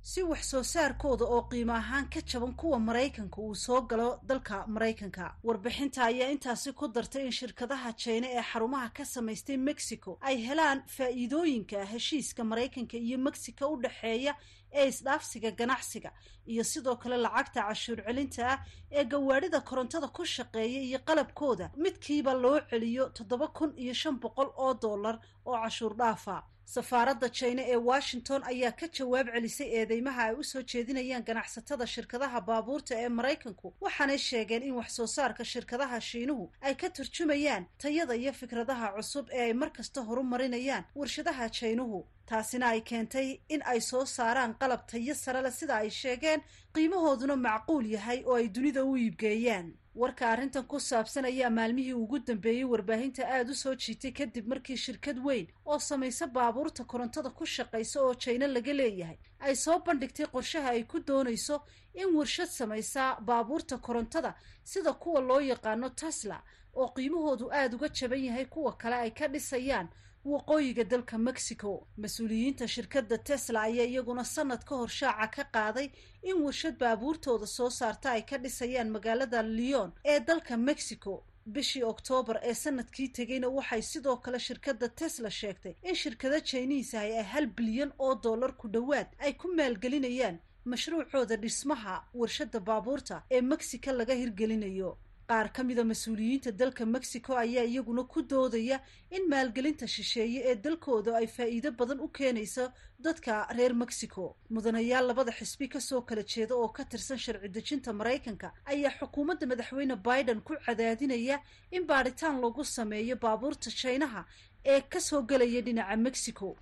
Si 0.02 0.22
wax 0.24 0.44
soo 0.52 0.64
saarkooda 0.64 1.26
oo 1.26 1.42
qiimo 1.52 1.74
ahaan 1.74 2.06
ka 2.14 2.22
jaban 2.30 2.54
kuwa 2.56 2.80
maraykanka 2.80 3.42
uu 3.42 3.56
soo 3.56 3.82
galo 3.82 4.20
dalka 4.30 4.64
maraykanka. 4.68 5.36
Warbixinta 5.44 6.06
ayaa 6.06 6.32
intaasi 6.32 6.72
ku 6.74 6.88
dartay 6.88 7.26
in 7.26 7.32
shirkadaha 7.32 7.92
jina 8.02 8.28
ee 8.38 8.42
xarumaha 8.52 8.90
ka 8.98 9.04
samaystay 9.06 9.58
mexico 9.58 10.18
ay 10.22 10.36
helaan 10.48 10.80
faa'iidooyinka 10.96 11.86
heshiiska 11.92 12.44
maraykanka 12.44 12.98
iyo 12.98 13.18
mexico 13.18 13.64
u 13.74 13.82
dhexeeya 13.84 14.34
ee 14.72 14.88
isdhaafsiga 14.88 15.52
ganacsiga 15.52 16.12
iyo 16.46 16.64
sidoo 16.64 16.96
kale 16.96 17.18
lacagta 17.18 17.62
cashuur 17.68 18.00
celinta 18.08 18.44
ah 18.54 18.60
ee 18.92 19.04
gawaadhida 19.04 19.60
korontada 19.62 20.08
ku 20.08 20.26
shaqeeya 20.26 20.82
iyo 20.90 21.00
qalabkooda. 21.08 21.72
Midkiiba 21.78 22.34
loo 22.34 22.60
celiyo 22.70 23.10
toddoba 23.10 23.48
kun 23.48 23.74
iyo 23.78 23.94
shan 23.94 24.20
boqol 24.20 24.50
oo 24.58 24.74
dollar 24.74 25.20
oo 25.46 25.58
cashuur 25.64 25.94
dhaafa 25.98 26.44
safaaradda 26.76 27.30
jina 27.30 27.64
ee 27.64 27.76
washington 27.90 28.42
ayaa 28.44 28.72
ka 28.80 28.88
jawaab 28.98 29.28
celisay 29.36 29.68
eedeymaha 29.80 30.22
ay 30.24 30.34
u 30.40 30.44
soo 30.44 30.62
jeedinayaan 30.72 31.24
ganacsatada 31.24 31.88
shirkadaha 31.88 32.42
baabuurta 32.42 32.94
ee 33.04 33.10
maraykanku 33.10 33.74
waxaanay 33.82 34.18
sheegeen 34.18 34.64
in 34.64 34.74
wax 34.80 34.90
soo 34.96 35.08
saarka 35.08 35.44
shirkadaha 35.46 36.02
shiinuhu 36.02 36.52
ay 36.62 36.76
ka 36.76 36.90
turjumayaan 36.90 37.66
tayada 37.78 38.16
iyo 38.16 38.34
fikradaha 38.34 38.88
cusub 38.98 39.26
ee 39.32 39.42
ay 39.48 39.54
mar 39.54 39.70
kasta 39.78 40.02
horumarinayaan 40.10 40.84
warshadaha 40.96 41.48
jaynuhu 41.60 42.00
taasina 42.30 42.68
ay 42.76 42.82
keentay 42.82 43.40
in 43.50 43.62
ay 43.66 43.80
soo 43.82 44.06
saaraan 44.06 44.54
qalab 44.60 44.82
tayo 44.92 45.16
sare 45.16 45.52
sida 45.52 45.76
ay 45.84 45.90
sheegeen 45.90 46.42
qiimahooduna 46.74 47.36
macquul 47.36 47.86
yahay 47.96 48.24
oo 48.26 48.36
ay 48.36 48.48
dunida 48.50 48.84
u 48.86 48.98
iibgeeyaan 48.98 49.74
warka 49.96 50.30
arrintan 50.30 50.64
ku 50.68 50.80
saabsan 50.80 51.26
ayaa 51.26 51.50
maalmihii 51.50 51.94
ugu 51.94 52.20
dambeeyey 52.20 52.64
warbaahinta 52.64 53.24
aada 53.28 53.52
u 53.52 53.56
soo 53.56 53.76
jiitay 53.76 54.12
kadib 54.12 54.48
markii 54.48 54.78
shirkad 54.78 55.18
weyn 55.26 55.48
oo 55.66 55.80
samaysa 55.80 56.28
baabuurta 56.28 56.84
korontada 56.84 57.30
ku 57.30 57.46
shaqaysa 57.46 58.02
oo 58.02 58.14
jayno 58.14 58.48
laga 58.48 58.74
leeyahay. 58.74 59.18
Ay 59.40 59.56
soo 59.56 59.80
bandhigtay 59.80 60.26
qorshaha 60.34 60.70
ay 60.70 60.84
ku 60.84 61.00
doonayso 61.00 61.62
in 61.94 62.14
warshad 62.16 62.48
samaysa 62.50 63.18
baabuurta 63.22 63.78
korontada 63.78 64.36
sida 64.64 64.94
kuwa 64.94 65.22
loo 65.22 65.40
yaqaano 65.42 65.90
tesla 65.90 66.44
oo 66.76 66.88
qiimahoodu 66.96 67.50
aada 67.52 67.76
uga 67.76 67.90
jaban 67.90 68.24
yahay 68.26 68.46
kuwa 68.46 68.78
kale 68.78 68.96
ay 68.96 69.12
ka 69.12 69.28
dhisayaan 69.28 69.88
waqooyiga 70.34 70.84
dalka 70.92 71.18
mexico. 71.18 71.88
Mas'uuliyiinta 72.04 72.68
shirkadda 72.68 73.18
tesla 73.18 73.62
ayaa 73.70 73.86
iyaguna 73.92 74.24
sanad 74.36 74.62
ka 74.70 74.76
hor 74.76 74.90
shaaca 75.00 75.28
ka 75.36 75.44
qaaday 75.56 75.88
in 76.24 76.38
warshad 76.46 76.76
baabuurtooda 76.82 77.48
soo 77.48 77.70
saarta 77.70 78.12
ay 78.12 78.22
ka 78.30 78.38
dhisayaan 78.38 78.90
magaalada 78.96 79.42
leon 79.58 79.92
ee 80.06 80.20
dalka 80.20 80.58
mexico. 80.58 81.24
Bishii 81.56 81.84
oktoobar 81.84 82.38
ee 82.44 82.54
sannadkii 82.54 83.08
tegeyna 83.18 83.48
waxay 83.58 83.82
sidoo 83.82 84.18
kale 84.24 84.40
shirkadda 84.40 84.88
tesla 85.00 85.30
sheegtay 85.40 85.74
in 85.90 85.96
shirkado 85.96 86.40
jiniisahay 86.50 87.12
ay 87.20 87.24
hal 87.34 87.46
bilyan 87.58 87.92
oo 88.00 88.16
dollar 88.26 88.52
ku 88.60 88.68
dhowaad 88.74 89.08
ay 89.26 89.34
ku 89.34 89.48
maalgelinayaan 89.58 90.40
mashruucooda 90.72 91.36
dhismaha 91.44 91.96
warshadda 92.20 92.60
baabuurta 92.60 93.24
ee 93.32 93.42
mexico 93.42 93.92
laga 94.00 94.14
hirgelinayo 94.22 94.98
qaar 95.30 95.52
ka 95.56 95.64
mida 95.64 95.84
mas'uuliyiinta 95.84 96.52
dalka 96.60 96.86
mexico 96.86 97.36
ayaa 97.38 97.64
iyaguna 97.68 98.04
ku 98.14 98.22
doodaya 98.32 98.78
in 99.12 99.24
maalgelinta 99.32 99.88
shisheeye 99.88 100.40
ee 100.52 100.56
dalkooda 100.64 101.12
ay 101.20 101.28
faa'iido 101.28 101.72
badan 101.80 102.00
u 102.06 102.08
keenayso 102.18 102.66
dadka 103.06 103.34
reer 103.58 103.74
mexico. 103.74 104.38
Mudanayaal 104.50 105.08
labada 105.08 105.32
xisbi 105.40 105.68
ka 105.74 105.80
soo 105.80 106.02
kala 106.02 106.24
jeeda 106.24 106.56
oo 106.56 106.70
ka 106.78 106.84
tirsan 106.92 107.18
sharci 107.18 107.50
dejinta 107.56 107.92
maraykanka 107.94 108.48
ayaa 108.72 108.94
xukuumadda 109.00 109.46
madaxweyne 109.52 109.96
biden 110.08 110.40
ku 110.48 110.54
cadaadinaya 110.66 111.38
in 111.72 111.84
baadhitaan 111.92 112.40
lagu 112.42 112.64
sameeyo 112.64 113.16
baabuurta 113.24 113.70
jinaha 113.82 114.22
ee 114.66 114.82
ka 114.82 115.00
soo 115.00 115.22
gelaya 115.30 115.62
dhinaca 115.62 115.96
mexico. 116.08 116.56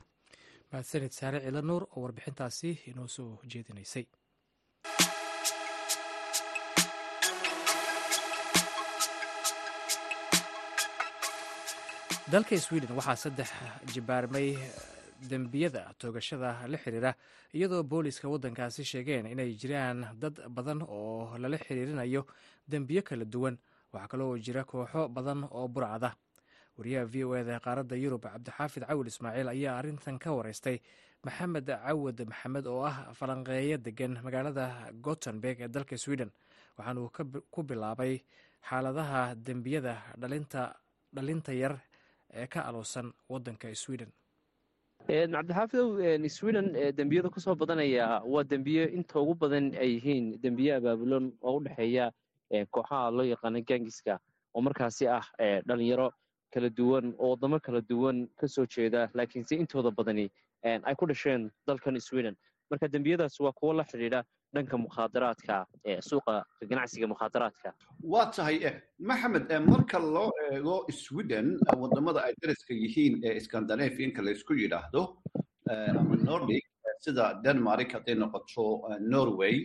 Mahadsanid 0.71 1.12
saare 1.13 1.39
ciila 1.45 1.62
nuur 1.62 1.84
oo 1.95 2.01
warbixintaasi 2.06 2.69
inoo 2.89 3.08
soo 3.08 3.32
jeedinaysay 3.51 4.06
dalka 12.31 12.55
sweden 12.65 12.91
waxaa 12.97 13.15
saddex 13.23 13.49
jibaarmay 13.93 14.47
dembiyada 15.29 15.83
toogashada 15.99 16.49
la 16.71 16.77
xiriira 16.83 17.11
iyadoo 17.53 17.83
booliska 17.83 18.27
waddankaasi 18.33 18.83
sheegeen 18.91 19.25
inay 19.33 19.51
jiraan 19.61 19.99
dad 20.21 20.35
badan 20.55 20.81
oo 20.81 21.38
lala 21.38 21.57
xiriirinayo 21.57 22.25
dembiyo 22.67 23.01
kala 23.03 23.25
duwan. 23.25 23.57
Waxaa 23.93 24.07
kaloo 24.11 24.38
jira 24.38 24.63
kooxo 24.63 25.07
badan 25.09 25.43
oo 25.51 25.67
burcada 25.67 26.15
wariyaha 26.77 27.05
v 27.05 27.23
o 27.23 27.35
eda 27.35 27.59
qaaradda 27.59 27.95
yurub 27.95 28.21
cabdixaafid 28.23 28.83
cawil 28.88 29.07
ismaaciil 29.07 29.47
ayaa 29.49 29.77
arrintan 29.79 30.17
ka 30.19 30.31
wareystay 30.33 30.81
maxamed 31.23 31.65
cawad 31.67 32.19
maxamed 32.27 32.65
oo 32.67 32.83
ah 32.83 33.13
falanqeeyo 33.13 33.77
degan 33.77 34.19
magaalada 34.23 34.91
gotenberg 35.01 35.61
ee 35.61 35.67
dalka 35.67 35.97
sweden. 35.97 36.31
Waxaanuu 36.77 37.09
ku 37.51 37.63
bilaabay 37.63 38.19
xaaladaha 38.69 39.35
dembiyada 39.35 39.95
dhalinta 41.15 41.53
yar 41.53 41.79
ee 42.36 42.48
ka 42.48 42.62
aloosan 42.65 43.13
wadanka 43.30 43.74
sweden. 43.76 44.12
Cabdixaafidow 45.08 46.28
sweden 46.30 46.74
dembiyada 46.98 47.30
ku 47.30 47.39
soo 47.39 47.56
badanaya 47.56 48.21
waa 48.26 48.43
dembiyo 48.43 48.89
inta 48.89 49.19
ugu 49.19 49.36
badan 49.36 49.71
ay 49.78 49.89
yihiin 49.95 50.41
dembiyo 50.41 50.76
abaabulan 50.78 51.32
oo 51.41 51.58
u 51.58 51.63
dhexeeya 51.63 52.12
kooxaha 52.71 53.12
loo 53.12 53.24
yaqaano 53.26 53.62
gangiska 53.62 54.19
oo 54.56 54.62
markaasi 54.62 55.08
ah 55.08 55.26
dhalinyaro 55.67 56.12
kala 56.54 56.69
duwan 56.69 57.13
oo 57.19 57.30
waddamo 57.36 57.60
kala 57.60 57.82
duwan 57.82 58.28
ka 58.38 58.48
soo 58.48 58.65
jeeda 58.65 59.10
laakiinse 59.13 59.56
intooda 59.56 59.91
badani 59.91 60.30
ay 60.63 60.95
ku 60.95 61.06
dhasheen 61.06 61.52
dalkan 61.67 62.00
sweden. 62.02 62.36
Marka 62.71 62.88
dembiyadaas 62.88 63.39
waa 63.39 63.52
kuwo 63.52 63.74
la 63.74 63.84
xidhiidha 63.84 64.24
dhanka 64.56 64.76
mukhaadaraadka 64.86 65.56
suuqa 66.10 66.36
ganacsiga 66.72 67.08
mukhaadaraadka. 67.13 67.70
Waa 68.13 68.26
tahay 68.36 68.58
maxamed 69.10 69.50
marka 69.72 70.00
loo 70.15 70.30
eego 70.52 70.76
sweden 71.04 71.48
waddamada 71.82 72.20
ay 72.28 72.34
dariska 72.41 72.74
yihiin 72.84 73.13
ee 73.30 73.39
scandinavianka 73.48 74.22
laysku 74.28 74.54
yidhaahdo 74.62 75.04
ama 76.00 76.15
nordic 76.30 76.63
sida 77.06 77.26
denmark 77.46 77.89
hadday 77.98 78.15
noqoto 78.24 78.65
norway 79.13 79.56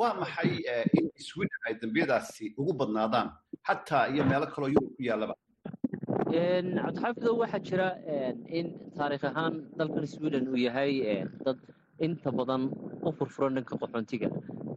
waa 0.00 0.14
maxay 0.22 0.50
in 0.98 1.06
sweden 1.28 1.60
ay 1.68 1.74
dembiyadaasi 1.82 2.44
ugu 2.60 2.72
badnaadaan? 2.80 3.28
Xataa 3.68 4.04
iyo 4.14 4.24
meelo 4.30 4.46
kaloo 4.54 4.70
yurub 4.74 4.92
ku 4.96 5.02
yaallaba. 5.08 5.34
Cabdixaafidow 6.32 7.34
waxaa 7.42 7.60
jira 7.68 7.88
in 8.58 8.66
taarikh 8.96 9.24
ahaan 9.30 9.54
dalkan 9.78 10.06
sweden 10.14 10.48
uu 10.52 10.56
yahay 10.66 10.92
dad 11.46 11.58
inta 12.06 12.30
badan 12.38 12.62
u 13.08 13.10
furfuran 13.18 13.54
dhanka 13.56 13.74
qaxoontiga 13.82 14.28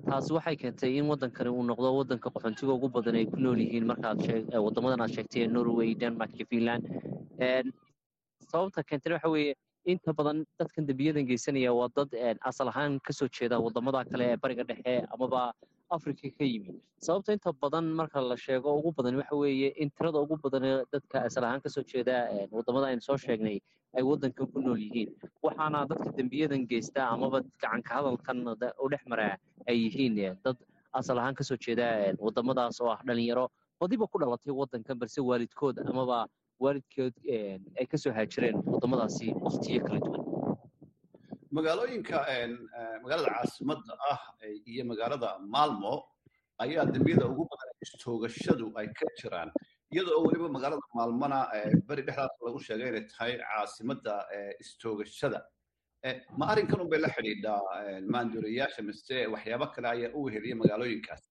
taas 0.10 0.28
waxay 0.36 0.56
keentay 0.62 0.92
in 1.00 1.06
waddankani 1.12 1.50
uu 1.58 1.64
noqdo 1.72 1.90
waddanka 2.00 2.30
qaxoontiga 2.36 2.72
ugu 2.78 2.88
badan 2.98 3.16
ay 3.20 3.26
ku 3.34 3.38
nool 3.46 3.60
yihiin 3.66 3.86
markaad 3.92 4.20
waddamadan 4.66 5.02
aad 5.06 5.14
sheegtay 5.18 5.48
norway 5.56 5.90
denmark 6.04 6.32
iyo 6.38 6.46
finland. 6.52 6.84
Sababta 8.52 8.84
keentana 8.90 9.16
waxa 9.18 9.30
weeye 9.36 9.54
inta 9.92 10.14
badan 10.20 10.38
dadkan 10.60 10.86
dembiyadan 10.90 11.26
geysanaya 11.30 11.72
waa 11.80 11.90
dad 11.98 12.10
asal 12.50 12.68
ahaan 12.74 13.00
ka 13.06 13.14
soo 13.20 13.28
jeeda 13.38 13.60
waddamada 13.66 14.02
kale 14.12 14.26
ee 14.32 14.38
bariga 14.44 14.64
dhexe 14.70 14.94
amaba 15.14 15.42
africa 15.92 16.28
ka 16.38 16.44
yimid. 16.46 16.76
Sababta 17.06 17.34
inta 17.36 17.52
badan 17.54 17.86
marka 18.00 18.22
la 18.22 18.36
sheego 18.36 18.70
ugu 18.80 18.92
badan 18.98 19.16
waxa 19.22 19.36
weeye 19.36 19.70
in 19.78 19.90
tirada 19.92 20.20
ugu 20.24 20.38
badan 20.44 20.66
dadka 20.94 21.26
asal 21.28 21.44
ahaan 21.44 21.62
ka 21.62 21.70
soo 21.70 21.84
jeeda 21.84 22.18
waddamada 22.52 22.88
aynu 22.92 23.04
soo 23.10 23.18
sheegnay 23.26 23.58
ay 23.98 24.04
waddankan 24.10 24.48
ku 24.54 24.60
nool 24.66 24.80
yihiin. 24.86 25.10
Waxaana 25.44 25.88
dadka 25.92 26.12
dembiyadan 26.18 26.68
geysta 26.72 27.02
amaba 27.14 27.42
gacanka 27.64 27.92
hadalkan 28.00 28.38
u 28.84 28.90
dhex 28.94 29.04
maraa 29.14 29.36
ay 29.68 29.76
yihiin 29.86 30.16
dad 30.46 30.58
asal 30.94 31.18
ahaan 31.20 31.36
ka 31.36 31.44
soo 31.44 31.58
jeeda 31.66 31.88
waddamadaas 32.20 32.82
oo 32.82 32.90
ah 32.96 33.00
dhalinyaro. 33.08 33.48
Badiba 33.82 34.08
ku 34.12 34.18
dhalatay 34.20 34.54
waddankan 34.62 34.98
balse 35.02 35.20
waalidkood 35.30 35.80
amaba 35.92 36.26
waalidkood 36.64 37.14
ay 37.80 37.86
ka 37.92 37.98
soo 37.98 38.14
haajireen 38.18 38.56
waddamadaasi 38.74 39.34
waktiyo 39.46 39.82
kala 39.88 40.00
duwan 40.00 40.24
magaalooyinka 41.56 42.18
magaalada 43.04 43.30
caasimadda 43.36 43.94
ah 44.12 44.20
iyo 44.72 44.84
magaalada 44.92 45.30
maalmo 45.56 45.94
ayaa 46.64 46.86
dembiyada 46.94 47.26
ugu 47.32 47.44
badan 47.52 47.70
istoogashadu 47.86 48.68
ay 48.80 48.88
ka 49.00 49.06
jiraan. 49.20 49.50
Iyadoo 49.94 50.16
oo 50.20 50.24
weliba 50.28 50.48
magaalada 50.58 50.82
maalmona 51.00 51.40
beri 51.90 52.04
dhexdaas 52.08 52.36
lagu 52.48 52.60
sheegay 52.68 52.90
inay 52.92 53.06
tahay 53.12 53.34
caasimadda 53.44 54.14
istoogashada. 54.64 55.42
Ma 56.40 56.46
arrinkan 56.54 56.80
unbay 56.86 57.00
la 57.06 57.10
xidhiidhaa 57.16 57.60
maanduuriyayaasha 58.14 58.82
mise 58.90 59.18
waxyaabo 59.34 59.68
kale 59.76 59.88
ayaa 59.96 60.14
u 60.18 60.24
weheliya 60.28 60.56
magaalooyinkaas? 60.62 61.22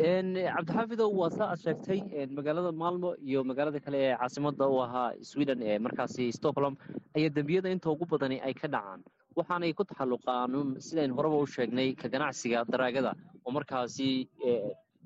Cabdixaafidow 0.00 1.10
waa 1.20 1.30
saa 1.38 1.48
aad 1.52 1.60
sheegtay 1.66 2.00
magaalada 2.38 2.72
maalmo 2.82 3.10
iyo 3.28 3.44
magaalada 3.50 3.80
kale 3.86 3.98
ee 4.06 4.16
caasimadda 4.22 4.64
u 4.74 4.80
ahaa 4.86 5.08
sweden 5.32 5.60
ee 5.72 5.78
markaasi 5.86 6.32
stockholm 6.38 6.74
ayaa 7.18 7.34
dembiyada 7.38 7.68
inta 7.76 7.90
ugu 7.94 8.06
badani 8.14 8.38
ay 8.48 8.54
ka 8.62 8.68
dhacaan 8.74 9.02
waxaanay 9.38 9.72
ku 9.78 9.82
taxalluqaan 9.90 10.52
sidayn 10.86 11.12
horeba 11.16 11.36
u 11.44 11.46
sheegnay 11.54 11.88
ka 12.00 12.08
ganacsiga 12.14 12.64
daraagada 12.72 13.12
oo 13.46 13.50
markaasi 13.56 14.08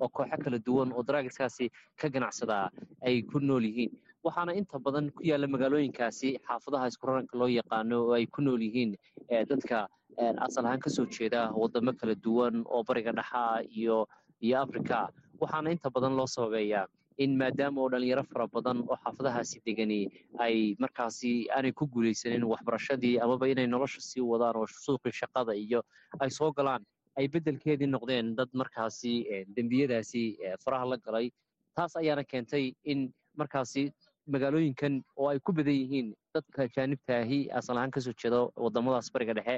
oo 0.03 0.09
kooxo 0.17 0.37
kala 0.45 0.59
duwan 0.67 0.89
oo 0.97 1.03
daraagiskaasi 1.09 1.67
ka 2.01 2.07
ganacsadaa 2.15 2.67
ay 3.07 3.17
ku 3.31 3.39
nool 3.49 3.65
yihiin. 3.69 3.93
Waxaana 4.25 4.53
inta 4.61 4.79
badan 4.87 5.11
ku 5.17 5.21
yaalla 5.31 5.47
magaalooyinkaasi 5.55 6.29
xaafadaha 6.47 6.89
iskuraranka 6.91 7.35
loo 7.41 7.51
yaqaano 7.59 7.97
oo 8.09 8.13
ay 8.19 8.27
ku 8.35 8.41
nool 8.47 8.63
yihiin 8.67 8.97
dadka 9.51 9.89
asal 10.47 10.65
ahaan 10.67 10.81
ka 10.85 10.91
soo 10.97 11.07
jeeda 11.17 11.41
waddamo 11.61 11.93
kala 12.01 12.15
duwan 12.25 12.55
oo 12.75 12.83
bariga 12.89 13.13
dhexa 13.19 13.43
iyo 13.81 14.07
iyo 14.45 14.57
africa 14.65 14.99
waxaana 15.43 15.71
inta 15.75 15.91
badan 15.95 16.17
loo 16.19 16.27
sababeeyaa 16.37 16.87
in 17.25 17.37
maadaama 17.41 17.81
oo 17.83 17.89
dhalinyaro 17.93 18.25
fara 18.33 18.47
badan 18.55 18.79
oo 18.89 18.97
xaafadahaasi 19.05 19.61
degani 19.67 20.01
ay 20.47 20.57
markaasi 20.85 21.33
aanay 21.57 21.73
ku 21.73 21.87
guulaysanin 21.95 22.45
waxbarashadii 22.53 23.15
amaba 23.25 23.49
inay 23.53 23.67
nolosha 23.67 24.01
sii 24.09 24.25
wadaan 24.33 24.57
oo 24.63 24.67
suuqii 24.85 25.13
shaqada 25.21 25.53
iyo 25.65 25.81
ay 26.21 26.31
soo 26.39 26.51
galaan 26.59 26.83
ay 27.19 27.27
beddelkeedii 27.29 27.91
noqdeen 27.95 28.35
dad 28.37 28.49
markaasi 28.63 29.13
dembiyadaasi 29.57 30.23
faraha 30.65 30.87
la 30.93 30.97
galay. 31.07 31.27
Taas 31.77 31.97
ayaana 31.97 32.25
keentay 32.25 32.65
in 32.93 33.01
markaasi 33.41 33.83
magaalooyinkan 34.33 34.95
oo 35.17 35.29
ay 35.33 35.39
ku 35.47 35.53
badan 35.53 35.75
yihiin 35.83 36.09
dadka 36.35 36.69
jaanibtaahi 36.77 37.39
asal 37.59 37.77
ahaan 37.79 37.91
ka 37.97 38.01
soo 38.01 38.15
jeeda 38.23 38.41
waddamadaas 38.65 39.09
bariga 39.15 39.35
dhexe 39.39 39.57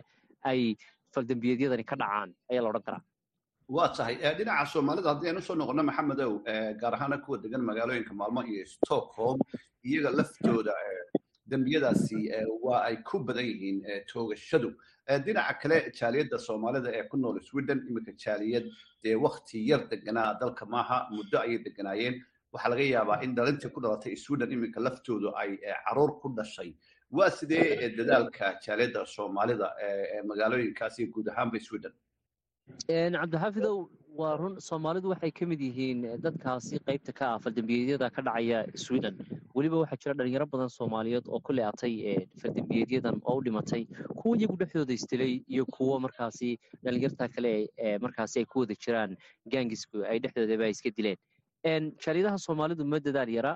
ay 0.51 0.61
faldembiyeedyadani 1.15 1.85
ka 1.91 1.97
dhacaan 2.03 2.31
ayaa 2.51 2.63
la 2.65 2.69
odhan 2.73 2.85
karaa 2.89 3.03
waa 3.69 3.89
tahay 3.97 4.17
dhinaca 4.39 4.67
soomaalida 4.73 5.09
haddii 5.15 5.29
aynu 5.31 5.43
soo 5.43 5.55
noqono 5.55 5.83
maxamedow 5.83 6.33
gaar 6.81 6.95
ahaana 6.95 7.19
kuwa 7.25 7.39
degan 7.39 7.63
magaalooyinka 7.63 8.15
maalmo 8.15 8.43
iyo 8.45 8.67
stockholm 8.67 9.39
iyaga 9.85 10.11
laftooda 10.11 10.75
dembiyadaasi 11.51 12.19
waa 12.63 12.83
ay 12.89 12.97
ku 13.03 13.19
badan 13.25 13.45
yihiin 13.45 13.79
toogashadu. 14.13 14.71
Dhinaca 15.25 15.55
kale 15.63 15.91
jaaliyadda 15.99 16.39
soomaalida 16.39 16.91
ee 16.93 17.03
ku 17.09 17.17
nool 17.17 17.41
sweden 17.41 17.81
iminka 17.89 18.13
jaaliyad 18.25 18.65
dee 19.03 19.15
wakti 19.15 19.69
yar 19.69 19.89
deganaa 19.91 20.39
dalka 20.41 20.67
maaha 20.67 21.09
muddo 21.11 21.39
ayay 21.41 21.59
deganaayeen 21.65 22.21
waxaa 22.53 22.69
laga 22.71 22.83
yaabaa 22.83 23.23
in 23.25 23.35
dhalintii 23.35 23.71
ku 23.75 23.81
dhalatay 23.81 24.17
sweden 24.17 24.53
iminka 24.53 24.81
laftoodu 24.81 25.33
ay 25.37 25.57
carruur 25.85 26.21
ku 26.21 26.29
dhashay. 26.37 26.75
Waa 27.11 27.31
sidee 27.31 27.89
dadaalka 27.97 28.61
jaaliyadda 28.67 29.07
soomaalida 29.07 29.73
ee 29.83 30.23
magaalooyinkaasi 30.23 31.07
guud 31.13 31.29
ahaanba 31.29 31.61
sweden 31.61 31.93
cabdixaafidow 32.69 33.77
waa 34.21 34.37
run 34.41 34.55
soomaalidu 34.67 35.09
waxay 35.13 35.31
ka 35.39 35.47
mid 35.51 35.61
yihiin 35.67 36.01
dadkaasi 36.27 36.79
qaybta 36.89 37.13
ka 37.19 37.25
ah 37.35 37.39
faldambiyeedyada 37.45 38.09
ka 38.17 38.23
dhacaya 38.29 38.61
sweden. 38.85 39.17
Weliba 39.57 39.81
waxaa 39.83 39.99
jira 40.05 40.15
dhalinyaro 40.21 40.47
badan 40.55 40.71
soomaaliyeed 40.77 41.27
oo 41.29 41.41
ku 41.49 41.53
leatay 41.59 41.95
faldambiyeedyadan 42.43 43.21
oo 43.25 43.37
u 43.41 43.43
dhimatay 43.49 43.83
kuwa 44.21 44.37
iyagu 44.39 44.57
dhexdooda 44.63 44.93
isdilay 44.99 45.33
iyo 45.55 45.65
kuwo 45.77 45.99
markaasi 46.07 46.51
dhalinyarta 46.85 47.29
kale 47.35 47.53
ee 47.79 47.99
markaasi 47.99 48.39
ay 48.41 48.45
ku 48.53 48.61
wada 48.65 48.75
jiraan. 48.87 49.17
Gaangisku 49.53 50.05
ay 50.11 50.19
dhexdoodaba 50.25 50.69
iska 50.75 50.91
dileen. 50.97 51.19
Jaaliyadaha 52.05 52.39
soomaalidu 52.47 52.85
ma 52.95 52.99
dadaal 53.01 53.29
yara 53.39 53.53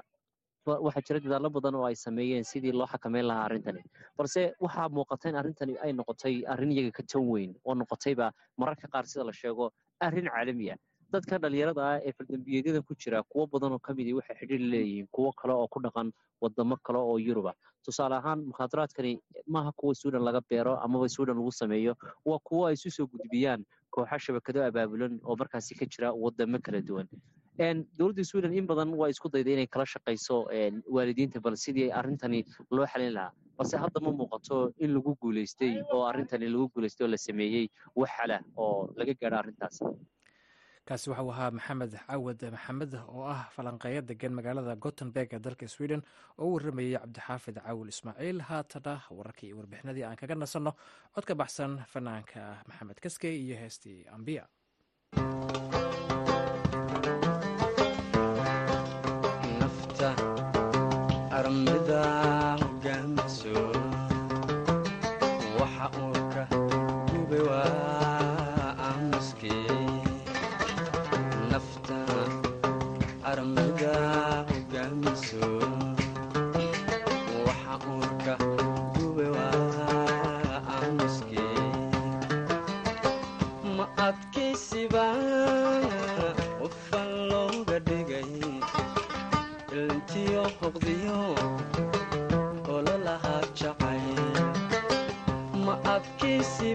waxaa 0.86 1.02
jira 1.08 1.20
dadaallo 1.24 1.50
badan 1.50 1.74
oo 1.74 1.84
ay 1.90 1.94
sameeyeen 1.96 2.44
sidii 2.44 2.72
loo 2.72 2.86
xakameyn 2.86 3.26
lahaa 3.30 3.44
arrintani. 3.48 3.82
Balse 4.18 4.54
waxaa 4.60 4.88
muuqata 4.88 5.28
in 5.28 5.36
arrintani 5.42 5.74
ay 5.84 5.92
noqotay 5.92 6.44
arrin 6.52 6.72
iyaga 6.72 6.92
ka 6.98 7.02
tan 7.12 7.22
weyn 7.32 7.54
oo 7.64 7.74
noqotayba 7.74 8.32
mararka 8.58 8.88
qaar 8.92 9.06
sida 9.06 9.24
la 9.24 9.32
sheego 9.32 9.70
arrin 10.00 10.28
caalami 10.34 10.70
ah. 10.70 10.76
Dadka 11.12 11.38
dhalinyarada 11.42 11.82
ah 11.90 11.98
ee 12.04 12.12
faldambiyeedyada 12.12 12.80
ku 12.88 12.94
jira 13.02 13.22
kuwo 13.32 13.46
badan 13.52 13.72
oo 13.72 13.78
ka 13.86 13.94
midii 13.96 14.12
waxay 14.18 14.36
xidhiir 14.40 14.60
leeyihiin 14.72 15.06
kuwo 15.14 15.32
kale 15.32 15.52
oo 15.56 15.68
ku 15.72 15.80
dhaqan 15.80 16.12
wadamo 16.42 16.76
kale 16.86 16.98
oo 17.00 17.16
yuruba 17.18 17.52
tusaale 17.84 18.14
ahaan 18.20 18.44
mukhaadaraadkani 18.50 19.12
maaha 19.54 19.72
kuwa 19.72 19.94
sweden 19.94 20.20
laga 20.28 20.40
beero 20.50 20.76
amaba 20.84 21.08
sweden 21.08 21.36
lagu 21.40 21.52
sameeyo 21.60 21.94
waa 22.28 22.38
kuwo 22.48 22.66
ay 22.68 22.74
isu 22.76 22.90
soo 22.96 23.06
gudbiyaan 23.12 23.64
kooxa 23.90 24.18
shabakado 24.24 24.60
abaabulan 24.68 25.16
oo 25.24 25.36
markaasi 25.40 25.74
ka 25.80 25.86
jira 25.92 26.12
wadamo 26.12 26.58
kala 26.60 26.80
duwan 26.88 27.08
dowladda 27.98 28.24
sweden 28.24 28.52
in 28.54 28.66
badan 28.66 28.94
waa 28.94 29.08
isku 29.10 29.28
dayda 29.28 29.50
inay 29.50 29.66
kala 29.66 29.84
shaqayso 29.94 30.36
waalidiinta 30.96 31.40
bal 31.40 31.56
sidii 31.56 31.90
arrintani 32.00 32.44
loo 32.70 32.86
xalin 32.86 33.12
lahaa. 33.18 33.32
Balse 33.58 33.74
hadda 33.76 34.00
ma 34.00 34.10
muuqato 34.12 34.72
in 34.78 34.94
lagu 34.94 35.16
guuleystay 35.20 35.82
oo 35.92 36.04
arrintani 36.10 36.46
lagu 36.48 36.68
guuleystay 36.74 37.04
oo 37.06 37.10
la 37.10 37.16
sameeyey 37.18 37.66
wax 37.96 38.10
xala 38.18 38.38
oo 38.56 38.92
laga 38.96 39.14
gaadho 39.20 39.36
arrintaas. 39.42 39.78
Kaasi 40.88 41.10
waxau 41.10 41.30
ahaa 41.30 41.50
maxamed 41.50 41.92
cawad 42.06 42.40
maxamed 42.54 42.92
oo 42.94 43.24
ah 43.34 43.42
falanqeeyo 43.56 44.00
degan 44.10 44.32
magaalada 44.38 44.76
gotemberg 44.84 45.32
ee 45.34 45.38
dalka 45.46 45.66
sweden 45.68 46.02
oo 46.38 46.46
u 46.48 46.54
warramayey 46.54 46.94
cabdixaafid 47.02 47.56
cawil 47.66 47.88
ismaaciil. 47.94 48.38
Haatana 48.50 48.94
wararkii 49.10 49.52
warbixinadii 49.58 50.04
aan 50.06 50.16
kaga 50.16 50.34
nasanno 50.34 50.72
cod 51.14 51.24
ka 51.26 51.34
baxsan 51.34 51.82
fanaanka 51.92 52.62
maxamed 52.68 52.98
kaskey 53.04 53.34
iyo 53.44 53.56
heestii 53.62 54.06
ambiya 54.16 54.46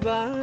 adkaysiba 0.03 0.42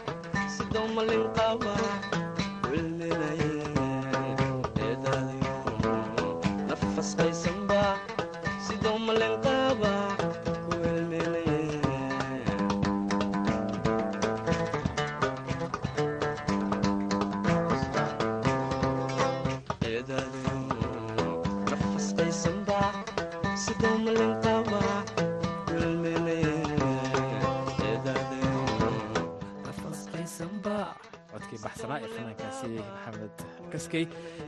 baxsanaa 31.91 31.97
ee 32.05 32.09
fanaankaasi 32.15 32.67
maxamed 32.93 33.35
kaskey 33.73 34.03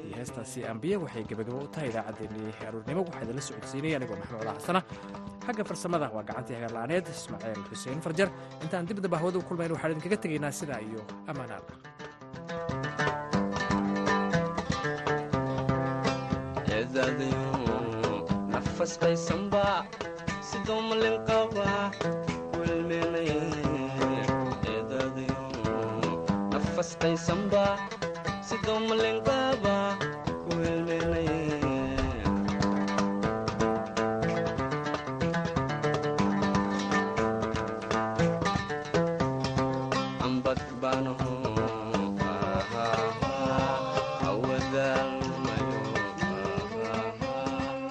iyo 0.06 0.16
heestaasi 0.20 0.60
ambiya 0.74 0.98
waxay 1.04 1.24
gebagabo 1.32 1.60
u 1.66 1.68
tahay 1.74 1.90
idaacaddeenii 1.94 2.54
aroornimo 2.70 3.02
waxaa 3.08 3.24
socodsiinaya 3.50 3.96
anigoo 4.00 4.18
maxamed 4.22 4.42
ola 4.44 4.54
xasana. 4.60 4.82
Xagga 5.46 5.64
farsamada 5.70 6.08
waa 6.16 6.24
gacantii 6.30 6.56
hagarla'aaneed 6.60 7.06
ismaaciil 7.16 7.64
xuseen 7.70 8.00
farjar. 8.06 8.30
Intaan 8.64 8.86
dibdaba 8.90 9.18
hawada 9.22 9.38
u 9.40 9.48
kulmayn 9.50 9.72
waxaan 9.76 9.92
idinkaga 9.94 10.18
tegaynaa 10.26 10.52
sidaa 10.60 10.80
iyo 10.90 11.02
qaba 21.28 21.68
wilminaye 22.58 23.63
nafasqaysanba 26.94 27.64
sidoo 28.48 28.80
malin 28.90 29.18
qaba 29.26 29.43